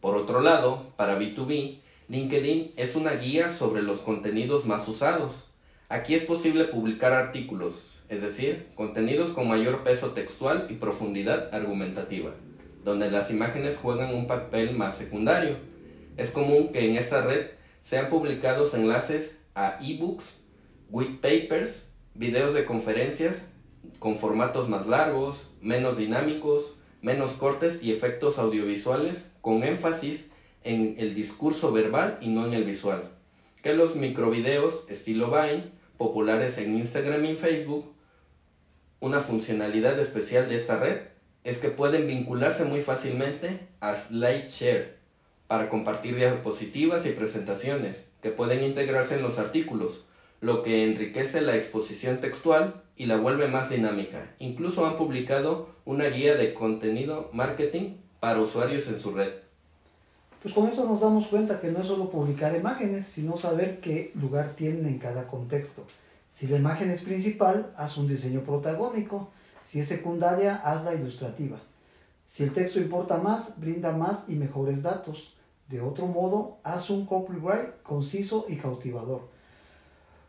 Por 0.00 0.16
otro 0.16 0.40
lado, 0.40 0.86
para 0.96 1.18
B2B, 1.18 1.81
LinkedIn 2.12 2.74
es 2.76 2.94
una 2.94 3.14
guía 3.14 3.54
sobre 3.54 3.80
los 3.80 4.00
contenidos 4.00 4.66
más 4.66 4.86
usados. 4.86 5.48
Aquí 5.88 6.14
es 6.14 6.24
posible 6.24 6.64
publicar 6.64 7.14
artículos, 7.14 8.02
es 8.10 8.20
decir, 8.20 8.66
contenidos 8.74 9.30
con 9.30 9.48
mayor 9.48 9.82
peso 9.82 10.10
textual 10.10 10.66
y 10.68 10.74
profundidad 10.74 11.54
argumentativa, 11.54 12.32
donde 12.84 13.10
las 13.10 13.30
imágenes 13.30 13.78
juegan 13.78 14.14
un 14.14 14.26
papel 14.26 14.76
más 14.76 14.98
secundario. 14.98 15.56
Es 16.18 16.32
común 16.32 16.70
que 16.74 16.86
en 16.86 16.96
esta 16.96 17.22
red 17.22 17.46
sean 17.80 18.10
publicados 18.10 18.74
enlaces 18.74 19.38
a 19.54 19.78
ebooks, 19.80 20.36
white 20.90 21.16
papers, 21.22 21.88
videos 22.12 22.52
de 22.52 22.66
conferencias 22.66 23.42
con 24.00 24.18
formatos 24.18 24.68
más 24.68 24.86
largos, 24.86 25.48
menos 25.62 25.96
dinámicos, 25.96 26.76
menos 27.00 27.32
cortes 27.32 27.82
y 27.82 27.90
efectos 27.90 28.38
audiovisuales 28.38 29.30
con 29.40 29.64
énfasis 29.64 30.28
en 30.64 30.96
el 30.98 31.14
discurso 31.14 31.72
verbal 31.72 32.18
y 32.20 32.28
no 32.28 32.46
en 32.46 32.54
el 32.54 32.64
visual. 32.64 33.10
Que 33.62 33.74
los 33.74 33.96
microvideos 33.96 34.86
estilo 34.88 35.30
Vine, 35.30 35.70
populares 35.96 36.58
en 36.58 36.76
Instagram 36.76 37.24
y 37.24 37.36
Facebook, 37.36 37.92
una 39.00 39.20
funcionalidad 39.20 39.98
especial 39.98 40.48
de 40.48 40.56
esta 40.56 40.78
red 40.78 41.00
es 41.44 41.58
que 41.58 41.70
pueden 41.70 42.06
vincularse 42.06 42.64
muy 42.64 42.82
fácilmente 42.82 43.66
a 43.80 43.94
SlideShare 43.94 44.96
para 45.48 45.68
compartir 45.68 46.16
diapositivas 46.16 47.04
y 47.04 47.10
presentaciones 47.10 48.06
que 48.22 48.30
pueden 48.30 48.62
integrarse 48.62 49.16
en 49.16 49.22
los 49.22 49.38
artículos, 49.38 50.04
lo 50.40 50.62
que 50.62 50.84
enriquece 50.84 51.40
la 51.40 51.56
exposición 51.56 52.20
textual 52.20 52.82
y 52.96 53.06
la 53.06 53.16
vuelve 53.16 53.48
más 53.48 53.70
dinámica. 53.70 54.34
Incluso 54.38 54.86
han 54.86 54.96
publicado 54.96 55.68
una 55.84 56.06
guía 56.06 56.36
de 56.36 56.54
contenido 56.54 57.28
marketing 57.32 57.96
para 58.20 58.40
usuarios 58.40 58.86
en 58.88 59.00
su 59.00 59.12
red. 59.12 59.41
Pues 60.42 60.54
con 60.54 60.66
eso 60.66 60.84
nos 60.86 61.00
damos 61.00 61.28
cuenta 61.28 61.60
que 61.60 61.70
no 61.70 61.82
es 61.82 61.86
solo 61.86 62.10
publicar 62.10 62.56
imágenes, 62.56 63.06
sino 63.06 63.36
saber 63.36 63.80
qué 63.80 64.10
lugar 64.16 64.54
tienen 64.56 64.86
en 64.86 64.98
cada 64.98 65.28
contexto. 65.28 65.86
Si 66.32 66.48
la 66.48 66.56
imagen 66.56 66.90
es 66.90 67.02
principal, 67.02 67.72
haz 67.76 67.96
un 67.96 68.08
diseño 68.08 68.40
protagónico. 68.40 69.28
Si 69.62 69.78
es 69.78 69.86
secundaria, 69.86 70.56
hazla 70.56 70.94
ilustrativa. 70.94 71.58
Si 72.26 72.42
el 72.42 72.52
texto 72.52 72.80
importa 72.80 73.18
más, 73.18 73.60
brinda 73.60 73.92
más 73.92 74.28
y 74.28 74.34
mejores 74.34 74.82
datos. 74.82 75.34
De 75.68 75.80
otro 75.80 76.06
modo, 76.06 76.56
haz 76.64 76.90
un 76.90 77.06
copyright 77.06 77.80
conciso 77.84 78.46
y 78.48 78.56
cautivador. 78.56 79.28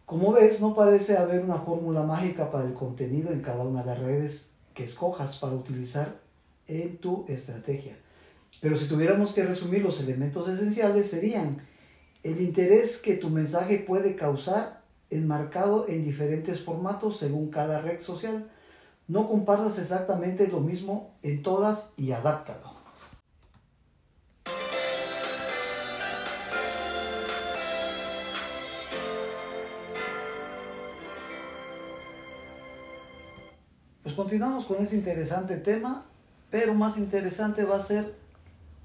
Como 0.06 0.32
ves, 0.34 0.62
no 0.62 0.76
parece 0.76 1.18
haber 1.18 1.42
una 1.42 1.58
fórmula 1.58 2.04
mágica 2.04 2.52
para 2.52 2.66
el 2.66 2.76
contenido 2.76 3.32
en 3.32 3.42
cada 3.42 3.64
una 3.64 3.82
de 3.82 3.88
las 3.88 4.00
redes 4.00 4.52
que 4.76 4.84
escojas 4.84 5.38
para 5.38 5.56
utilizar 5.56 6.18
en 6.68 6.98
tu 6.98 7.26
estrategia. 7.28 7.98
Pero 8.62 8.78
si 8.78 8.88
tuviéramos 8.88 9.34
que 9.34 9.44
resumir 9.44 9.82
los 9.82 10.02
elementos 10.02 10.48
esenciales 10.48 11.10
serían 11.10 11.62
el 12.24 12.42
interés 12.42 13.02
que 13.02 13.16
tu 13.16 13.30
mensaje 13.30 13.84
puede 13.86 14.16
causar 14.16 14.82
enmarcado 15.10 15.88
en 15.88 16.04
diferentes 16.04 16.62
formatos 16.62 17.18
según 17.18 17.50
cada 17.50 17.82
red 17.82 18.00
social. 18.02 18.50
No 19.08 19.28
compartas 19.28 19.78
exactamente 19.80 20.48
lo 20.48 20.62
mismo 20.62 21.14
en 21.22 21.44
todas 21.44 21.94
y 21.98 22.12
adáptalo. 22.12 22.74
Pues 34.04 34.16
continuamos 34.16 34.66
con 34.66 34.82
ese 34.82 34.96
interesante 34.96 35.58
tema, 35.58 36.06
pero 36.50 36.74
más 36.74 36.98
interesante 36.98 37.64
va 37.64 37.78
a 37.78 37.82
ser 37.82 38.16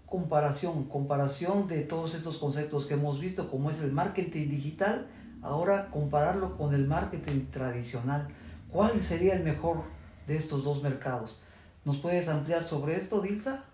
comparación, 0.08 0.84
comparación 0.84 1.68
de 1.68 1.80
todos 1.80 2.14
estos 2.14 2.38
conceptos 2.38 2.86
que 2.86 2.94
hemos 2.94 3.20
visto, 3.20 3.50
como 3.50 3.70
es 3.70 3.80
el 3.80 3.92
marketing 3.92 4.48
digital, 4.48 5.06
ahora 5.42 5.88
compararlo 5.90 6.56
con 6.56 6.74
el 6.74 6.86
marketing 6.86 7.46
tradicional. 7.50 8.28
¿Cuál 8.70 9.02
sería 9.02 9.34
el 9.34 9.44
mejor 9.44 9.82
de 10.26 10.36
estos 10.36 10.64
dos 10.64 10.82
mercados? 10.82 11.42
¿Nos 11.84 11.98
puedes 11.98 12.28
ampliar 12.28 12.64
sobre 12.64 12.96
esto, 12.96 13.20
Dilsa? 13.20 13.64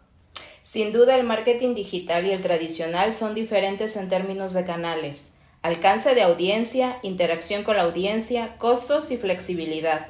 Sin 0.63 0.93
duda 0.93 1.17
el 1.17 1.27
marketing 1.27 1.75
digital 1.75 2.27
y 2.27 2.31
el 2.31 2.43
tradicional 2.43 3.13
son 3.13 3.35
diferentes 3.35 3.97
en 3.97 4.09
términos 4.09 4.55
de 4.55 4.65
canales, 4.65 5.31
alcance 5.63 6.15
de 6.15 6.23
audiencia, 6.23 6.99
interacción 7.03 7.65
con 7.65 7.77
la 7.77 7.83
audiencia, 7.83 8.57
costos 8.59 9.11
y 9.11 9.17
flexibilidad. 9.19 10.09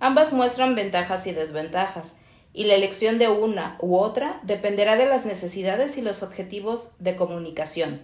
Ambas 0.00 0.32
muestran 0.32 0.74
ventajas 0.74 1.26
y 1.26 1.32
desventajas, 1.32 2.16
y 2.54 2.64
la 2.64 2.74
elección 2.74 3.18
de 3.18 3.28
una 3.28 3.76
u 3.80 3.96
otra 3.96 4.40
dependerá 4.42 4.96
de 4.96 5.06
las 5.06 5.24
necesidades 5.24 5.96
y 5.96 6.02
los 6.02 6.22
objetivos 6.22 6.94
de 6.98 7.16
comunicación. 7.16 8.00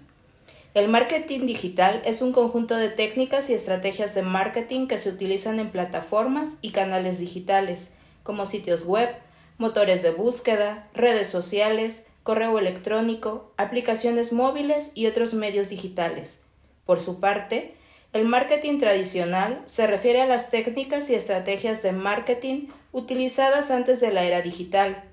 El 0.75 0.89
marketing 0.89 1.47
digital 1.47 2.03
es 2.05 2.23
un 2.23 2.33
conjunto 2.33 2.77
de 2.77 2.89
técnicas 2.89 3.51
y 3.51 3.55
estrategias 3.55 4.15
de 4.15 4.23
marketing 4.23 4.87
que 4.87 4.99
se 4.99 5.11
utilizan 5.11 5.59
en 5.59 5.71
plataformas 5.71 6.59
y 6.61 6.71
canales 6.71 7.19
digitales, 7.19 7.91
como 8.23 8.47
sitios 8.47 8.87
web, 8.87 9.09
motores 9.57 10.03
de 10.03 10.11
búsqueda, 10.11 10.89
redes 10.95 11.29
sociales, 11.29 12.07
correo 12.23 12.59
electrónico, 12.59 13.53
aplicaciones 13.57 14.33
móviles 14.33 14.93
y 14.95 15.07
otros 15.07 15.35
medios 15.35 15.71
digitales. 15.71 16.45
Por 16.85 17.01
su 17.01 17.21
parte, 17.21 17.75
el 18.13 18.25
marketing 18.25 18.79
tradicional 18.79 19.63
se 19.67 19.87
refiere 19.87 20.21
a 20.21 20.27
las 20.27 20.51
técnicas 20.51 21.11
y 21.11 21.15
estrategias 21.15 21.83
de 21.83 21.93
marketing 21.93 22.69
utilizadas 22.93 23.71
antes 23.71 24.01
de 24.01 24.13
la 24.13 24.25
era 24.25 24.43
digital. 24.43 25.05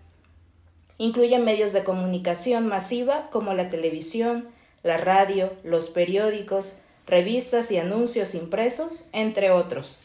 Incluye 0.97 1.39
medios 1.39 1.73
de 1.73 1.83
comunicación 1.83 2.67
masiva 2.67 3.29
como 3.29 3.53
la 3.53 3.69
televisión, 3.69 4.47
la 4.83 4.97
radio, 4.97 5.51
los 5.63 5.89
periódicos, 5.89 6.79
revistas 7.05 7.71
y 7.71 7.77
anuncios 7.77 8.35
impresos, 8.35 9.09
entre 9.13 9.51
otros. 9.51 10.01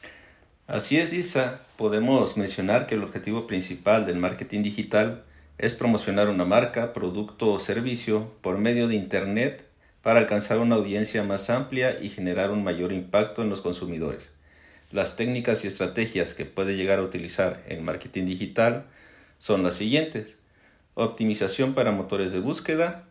Así 0.67 0.99
es, 0.99 1.13
Isa. 1.13 1.63
Podemos 1.77 2.37
mencionar 2.37 2.87
que 2.87 2.95
el 2.95 3.03
objetivo 3.03 3.47
principal 3.47 4.07
del 4.07 4.17
marketing 4.17 4.63
digital 4.63 5.25
es 5.59 5.75
promocionar 5.75 6.29
una 6.29 6.45
marca, 6.45 6.93
producto 6.93 7.53
o 7.53 7.59
servicio 7.59 8.31
por 8.41 8.59
medio 8.59 8.89
de 8.89 8.95
Internet 8.95 9.65
para 10.03 10.21
alcanzar 10.21 10.59
una 10.59 10.77
audiencia 10.77 11.23
más 11.23 11.51
amplia 11.51 12.01
y 12.01 12.09
generar 12.09 12.51
un 12.51 12.65
mayor 12.65 12.93
impacto 12.93 13.43
en 13.43 13.51
los 13.51 13.61
consumidores. 13.61 14.31
Las 14.91 15.15
técnicas 15.17 15.65
y 15.65 15.69
estrategias 15.69 16.35
que 16.35 16.45
puede 16.45 16.77
llegar 16.77 16.99
a 16.99 17.03
utilizar 17.03 17.63
en 17.69 17.85
marketing 17.85 18.27
digital 18.27 18.87
son 19.39 19.63
las 19.63 19.75
siguientes. 19.75 20.39
Optimización 20.95 21.75
para 21.75 21.93
motores 21.93 22.33
de 22.33 22.41
búsqueda, 22.41 23.05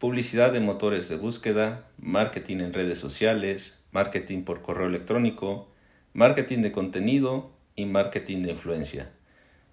publicidad 0.00 0.52
de 0.52 0.58
motores 0.58 1.08
de 1.08 1.14
búsqueda, 1.14 1.86
marketing 1.98 2.56
en 2.56 2.72
redes 2.72 2.98
sociales, 2.98 3.78
marketing 3.92 4.42
por 4.42 4.62
correo 4.62 4.88
electrónico, 4.88 5.68
marketing 6.12 6.58
de 6.58 6.72
contenido 6.72 7.52
y 7.76 7.84
marketing 7.86 8.42
de 8.42 8.50
influencia. 8.50 9.10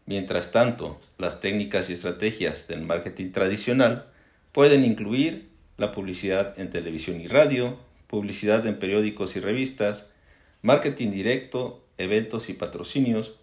Mientras 0.05 0.51
tanto, 0.51 0.99
las 1.17 1.41
técnicas 1.41 1.89
y 1.89 1.93
estrategias 1.93 2.67
del 2.67 2.81
marketing 2.81 3.31
tradicional 3.31 4.05
pueden 4.51 4.85
incluir 4.85 5.49
la 5.77 5.93
publicidad 5.93 6.59
en 6.59 6.69
televisión 6.69 7.19
y 7.21 7.27
radio, 7.27 7.79
publicidad 8.05 8.67
en 8.67 8.77
periódicos 8.77 9.35
y 9.35 9.39
revistas, 9.39 10.11
marketing 10.61 11.11
directo, 11.11 11.83
eventos 11.97 12.49
y 12.49 12.53
patrocinios, 12.53 13.35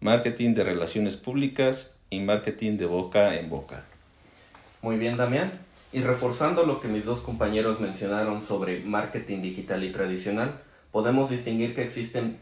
marketing 0.00 0.54
de 0.54 0.64
relaciones 0.64 1.16
públicas 1.16 1.96
y 2.10 2.20
marketing 2.20 2.76
de 2.76 2.86
boca 2.86 3.36
en 3.36 3.48
boca. 3.48 3.84
Muy 4.82 4.96
bien, 4.96 5.16
Damián. 5.16 5.52
Y 5.92 6.00
reforzando 6.00 6.64
lo 6.64 6.80
que 6.80 6.88
mis 6.88 7.04
dos 7.04 7.20
compañeros 7.20 7.80
mencionaron 7.80 8.44
sobre 8.44 8.80
marketing 8.80 9.42
digital 9.42 9.84
y 9.84 9.92
tradicional, 9.92 10.60
podemos 10.92 11.30
distinguir 11.30 11.74
que 11.74 11.82
existen 11.82 12.36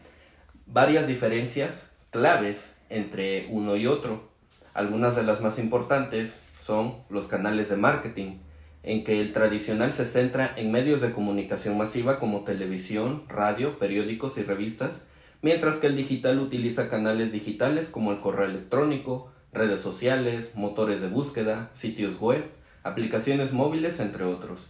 varias 0.66 1.06
diferencias 1.06 1.90
claves 2.10 2.72
entre 2.88 3.46
uno 3.50 3.76
y 3.76 3.86
otro. 3.86 4.28
Algunas 4.72 5.14
de 5.16 5.22
las 5.22 5.40
más 5.40 5.58
importantes 5.58 6.40
son 6.62 6.94
los 7.10 7.26
canales 7.26 7.68
de 7.68 7.76
marketing, 7.76 8.38
en 8.84 9.02
que 9.02 9.20
el 9.20 9.32
tradicional 9.32 9.94
se 9.94 10.04
centra 10.04 10.52
en 10.56 10.70
medios 10.70 11.00
de 11.00 11.12
comunicación 11.12 11.78
masiva 11.78 12.18
como 12.18 12.44
televisión, 12.44 13.22
radio, 13.28 13.78
periódicos 13.78 14.36
y 14.36 14.42
revistas, 14.42 15.02
mientras 15.40 15.78
que 15.78 15.86
el 15.86 15.96
digital 15.96 16.38
utiliza 16.38 16.90
canales 16.90 17.32
digitales 17.32 17.88
como 17.88 18.12
el 18.12 18.18
correo 18.18 18.46
electrónico, 18.46 19.32
redes 19.52 19.80
sociales, 19.80 20.52
motores 20.54 21.00
de 21.00 21.08
búsqueda, 21.08 21.70
sitios 21.74 22.20
web, 22.20 22.44
aplicaciones 22.82 23.52
móviles, 23.52 24.00
entre 24.00 24.24
otros. 24.24 24.60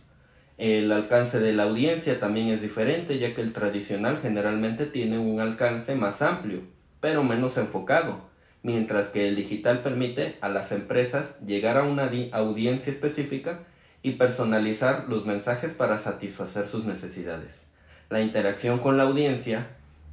El 0.59 0.93
alcance 0.93 1.41
de 1.41 1.53
la 1.53 1.65
audiencia 1.65 2.21
también 2.21 2.49
es 2.49 2.63
diferente, 2.63 3.19
ya 3.19 3.35
que 3.35 3.41
el 3.41 3.53
tradicional 3.53 4.21
generalmente 4.23 4.87
tiene 4.87 5.19
un 5.19 5.41
alcance 5.41 5.97
más 5.97 6.23
amplio, 6.23 6.61
pero 7.01 7.25
menos 7.25 7.59
enfocado, 7.59 8.21
mientras 8.63 9.11
que 9.11 9.27
el 9.27 9.35
digital 9.35 9.83
permite 9.83 10.37
a 10.41 10.49
las 10.49 10.71
empresas 10.71 11.41
llegar 11.45 11.77
a 11.77 11.83
una 11.83 12.09
audiencia 12.33 12.93
específica 12.93 13.65
y 14.05 14.13
personalizar 14.13 15.07
los 15.09 15.25
mensajes 15.25 15.73
para 15.73 15.99
satisfacer 15.99 16.69
sus 16.69 16.85
necesidades. 16.85 17.65
La 18.11 18.21
interacción 18.21 18.79
con 18.79 18.99
la 18.99 19.05
audiencia 19.05 19.69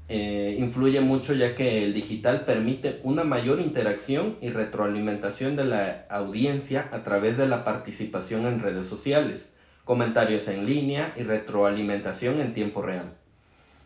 eh, 0.07 0.55
influye 0.57 1.01
mucho 1.01 1.33
ya 1.33 1.55
que 1.55 1.83
el 1.83 1.93
digital 1.93 2.45
permite 2.45 3.01
una 3.03 3.25
mayor 3.25 3.59
interacción 3.59 4.37
y 4.41 4.49
retroalimentación 4.49 5.57
de 5.57 5.65
la 5.65 6.05
audiencia 6.09 6.87
a 6.93 7.03
través 7.03 7.37
de 7.37 7.49
la 7.49 7.65
participación 7.65 8.45
en 8.45 8.61
redes 8.61 8.87
sociales, 8.87 9.51
comentarios 9.83 10.47
en 10.47 10.65
línea 10.65 11.13
y 11.17 11.23
retroalimentación 11.23 12.39
en 12.39 12.53
tiempo 12.53 12.81
real. 12.81 13.11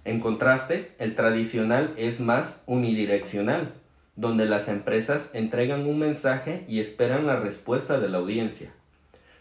En 0.03 0.19
contraste, 0.19 0.91
el 0.99 1.15
tradicional 1.15 1.95
es 1.97 2.19
más 2.19 2.61
unidireccional, 2.67 3.73
donde 4.15 4.45
las 4.45 4.69
empresas 4.69 5.31
entregan 5.33 5.87
un 5.87 5.97
mensaje 5.97 6.63
y 6.67 6.79
esperan 6.79 7.25
la 7.25 7.39
respuesta 7.39 7.99
de 7.99 8.07
la 8.07 8.19
audiencia. 8.19 8.71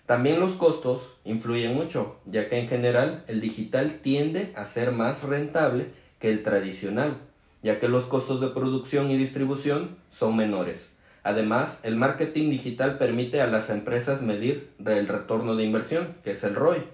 También 0.07 0.39
los 0.39 0.53
costos 0.53 1.09
influyen 1.25 1.75
mucho, 1.75 2.19
ya 2.27 2.49
que 2.49 2.59
en 2.59 2.69
general 2.69 3.25
el 3.27 3.41
digital 3.41 4.01
tiende 4.03 4.53
a 4.55 4.67
ser 4.67 4.93
más 4.93 5.23
rentable 5.23 5.87
que 6.19 6.31
el 6.31 6.43
tradicional, 6.43 7.23
ya 7.63 7.81
que 7.81 7.89
los 7.89 8.05
costos 8.05 8.41
de 8.43 8.49
producción 8.49 9.11
y 9.11 9.17
distribución 9.17 9.97
son 10.11 10.37
menores. 10.37 10.95
Además, 11.23 11.81
el 11.85 11.97
marketing 11.97 12.51
digital 12.51 12.99
permite 12.99 13.41
a 13.41 13.47
las 13.47 13.71
empresas 13.71 14.21
medir 14.21 14.69
el 14.85 15.09
retorno 15.09 15.57
de 15.57 15.65
inversión, 15.65 16.09
que 16.23 16.33
es 16.33 16.45
el 16.45 16.55
ROI, 16.55 16.85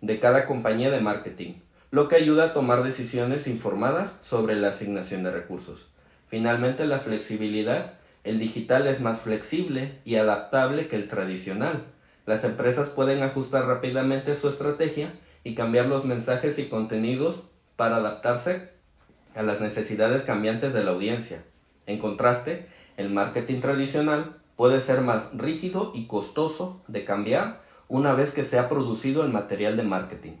de 0.00 0.18
cada 0.18 0.46
compañía 0.46 0.90
de 0.90 1.00
marketing, 1.00 1.54
lo 1.92 2.08
que 2.08 2.16
ayuda 2.16 2.46
a 2.46 2.52
tomar 2.52 2.82
decisiones 2.82 3.46
informadas 3.46 4.18
sobre 4.24 4.56
la 4.56 4.70
asignación 4.70 5.22
de 5.22 5.30
recursos. 5.30 5.86
Finalmente, 6.28 6.84
la 6.86 6.98
flexibilidad. 6.98 7.94
El 8.22 8.38
digital 8.38 8.86
es 8.86 9.00
más 9.00 9.20
flexible 9.20 9.92
y 10.04 10.16
adaptable 10.16 10.88
que 10.88 10.96
el 10.96 11.08
tradicional. 11.08 11.84
Las 12.26 12.44
empresas 12.44 12.90
pueden 12.90 13.22
ajustar 13.22 13.66
rápidamente 13.66 14.34
su 14.36 14.48
estrategia 14.48 15.14
y 15.44 15.54
cambiar 15.54 15.86
los 15.86 16.04
mensajes 16.04 16.58
y 16.58 16.68
contenidos 16.68 17.42
para 17.76 17.96
adaptarse 17.96 18.70
a 19.34 19.42
las 19.42 19.60
necesidades 19.60 20.24
cambiantes 20.24 20.74
de 20.74 20.84
la 20.84 20.90
audiencia. 20.90 21.42
En 21.86 21.98
contraste, 21.98 22.66
el 22.96 23.10
marketing 23.10 23.60
tradicional 23.60 24.36
puede 24.56 24.80
ser 24.80 25.00
más 25.00 25.30
rígido 25.36 25.92
y 25.94 26.06
costoso 26.06 26.82
de 26.86 27.04
cambiar 27.04 27.62
una 27.88 28.14
vez 28.14 28.32
que 28.32 28.44
se 28.44 28.58
ha 28.58 28.68
producido 28.68 29.24
el 29.24 29.32
material 29.32 29.76
de 29.76 29.82
marketing. 29.82 30.36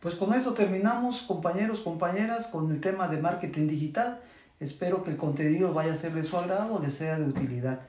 Pues 0.00 0.14
con 0.14 0.32
eso 0.34 0.54
terminamos, 0.54 1.22
compañeros, 1.22 1.80
compañeras, 1.80 2.46
con 2.46 2.70
el 2.70 2.80
tema 2.80 3.08
de 3.08 3.18
marketing 3.18 3.66
digital. 3.66 4.20
Espero 4.60 5.02
que 5.02 5.10
el 5.10 5.16
contenido 5.16 5.72
vaya 5.72 5.92
a 5.92 5.96
ser 5.96 6.12
de 6.12 6.22
su 6.24 6.36
agrado, 6.36 6.80
le 6.80 6.90
sea 6.90 7.18
de 7.18 7.24
utilidad. 7.24 7.80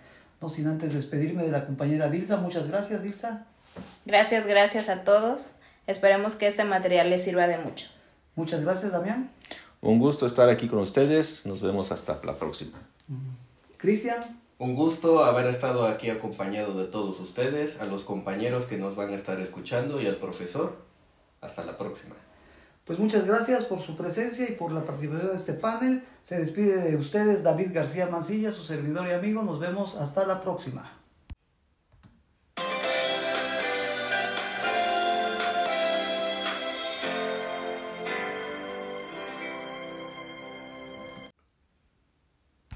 No 0.41 0.49
sin 0.49 0.67
antes 0.67 0.93
despedirme 0.93 1.43
de 1.43 1.51
la 1.51 1.65
compañera 1.65 2.09
Dilsa. 2.09 2.37
Muchas 2.37 2.67
gracias, 2.67 3.03
Dilsa. 3.03 3.45
Gracias, 4.05 4.47
gracias 4.47 4.89
a 4.89 5.03
todos. 5.03 5.55
Esperemos 5.85 6.35
que 6.35 6.47
este 6.47 6.63
material 6.63 7.09
les 7.09 7.23
sirva 7.23 7.47
de 7.47 7.57
mucho. 7.57 7.87
Muchas 8.35 8.63
gracias, 8.63 8.91
Damián. 8.91 9.31
Un 9.81 9.99
gusto 9.99 10.25
estar 10.25 10.49
aquí 10.49 10.67
con 10.67 10.79
ustedes. 10.79 11.45
Nos 11.45 11.61
vemos 11.61 11.91
hasta 11.91 12.19
la 12.23 12.35
próxima. 12.35 12.77
Cristian. 13.77 14.19
Un 14.57 14.75
gusto 14.75 15.23
haber 15.23 15.47
estado 15.47 15.87
aquí 15.87 16.09
acompañado 16.09 16.77
de 16.77 16.85
todos 16.85 17.19
ustedes, 17.19 17.79
a 17.79 17.85
los 17.85 18.03
compañeros 18.03 18.65
que 18.65 18.77
nos 18.77 18.95
van 18.95 19.11
a 19.11 19.15
estar 19.15 19.39
escuchando 19.39 20.01
y 20.01 20.07
al 20.07 20.17
profesor. 20.17 20.88
Hasta 21.41 21.63
la 21.63 21.77
próxima. 21.77 22.15
Pues 22.85 22.97
muchas 22.97 23.25
gracias 23.25 23.65
por 23.65 23.81
su 23.81 23.95
presencia 23.95 24.49
y 24.49 24.55
por 24.55 24.71
la 24.71 24.83
participación 24.83 25.29
de 25.29 25.35
este 25.35 25.53
panel. 25.53 26.03
Se 26.23 26.39
despide 26.39 26.77
de 26.77 26.95
ustedes 26.95 27.43
David 27.43 27.71
García 27.71 28.07
Mancilla, 28.07 28.51
su 28.51 28.63
servidor 28.63 29.07
y 29.07 29.11
amigo. 29.11 29.43
Nos 29.43 29.59
vemos 29.59 29.95
hasta 29.97 30.25
la 30.25 30.41
próxima. 30.41 30.98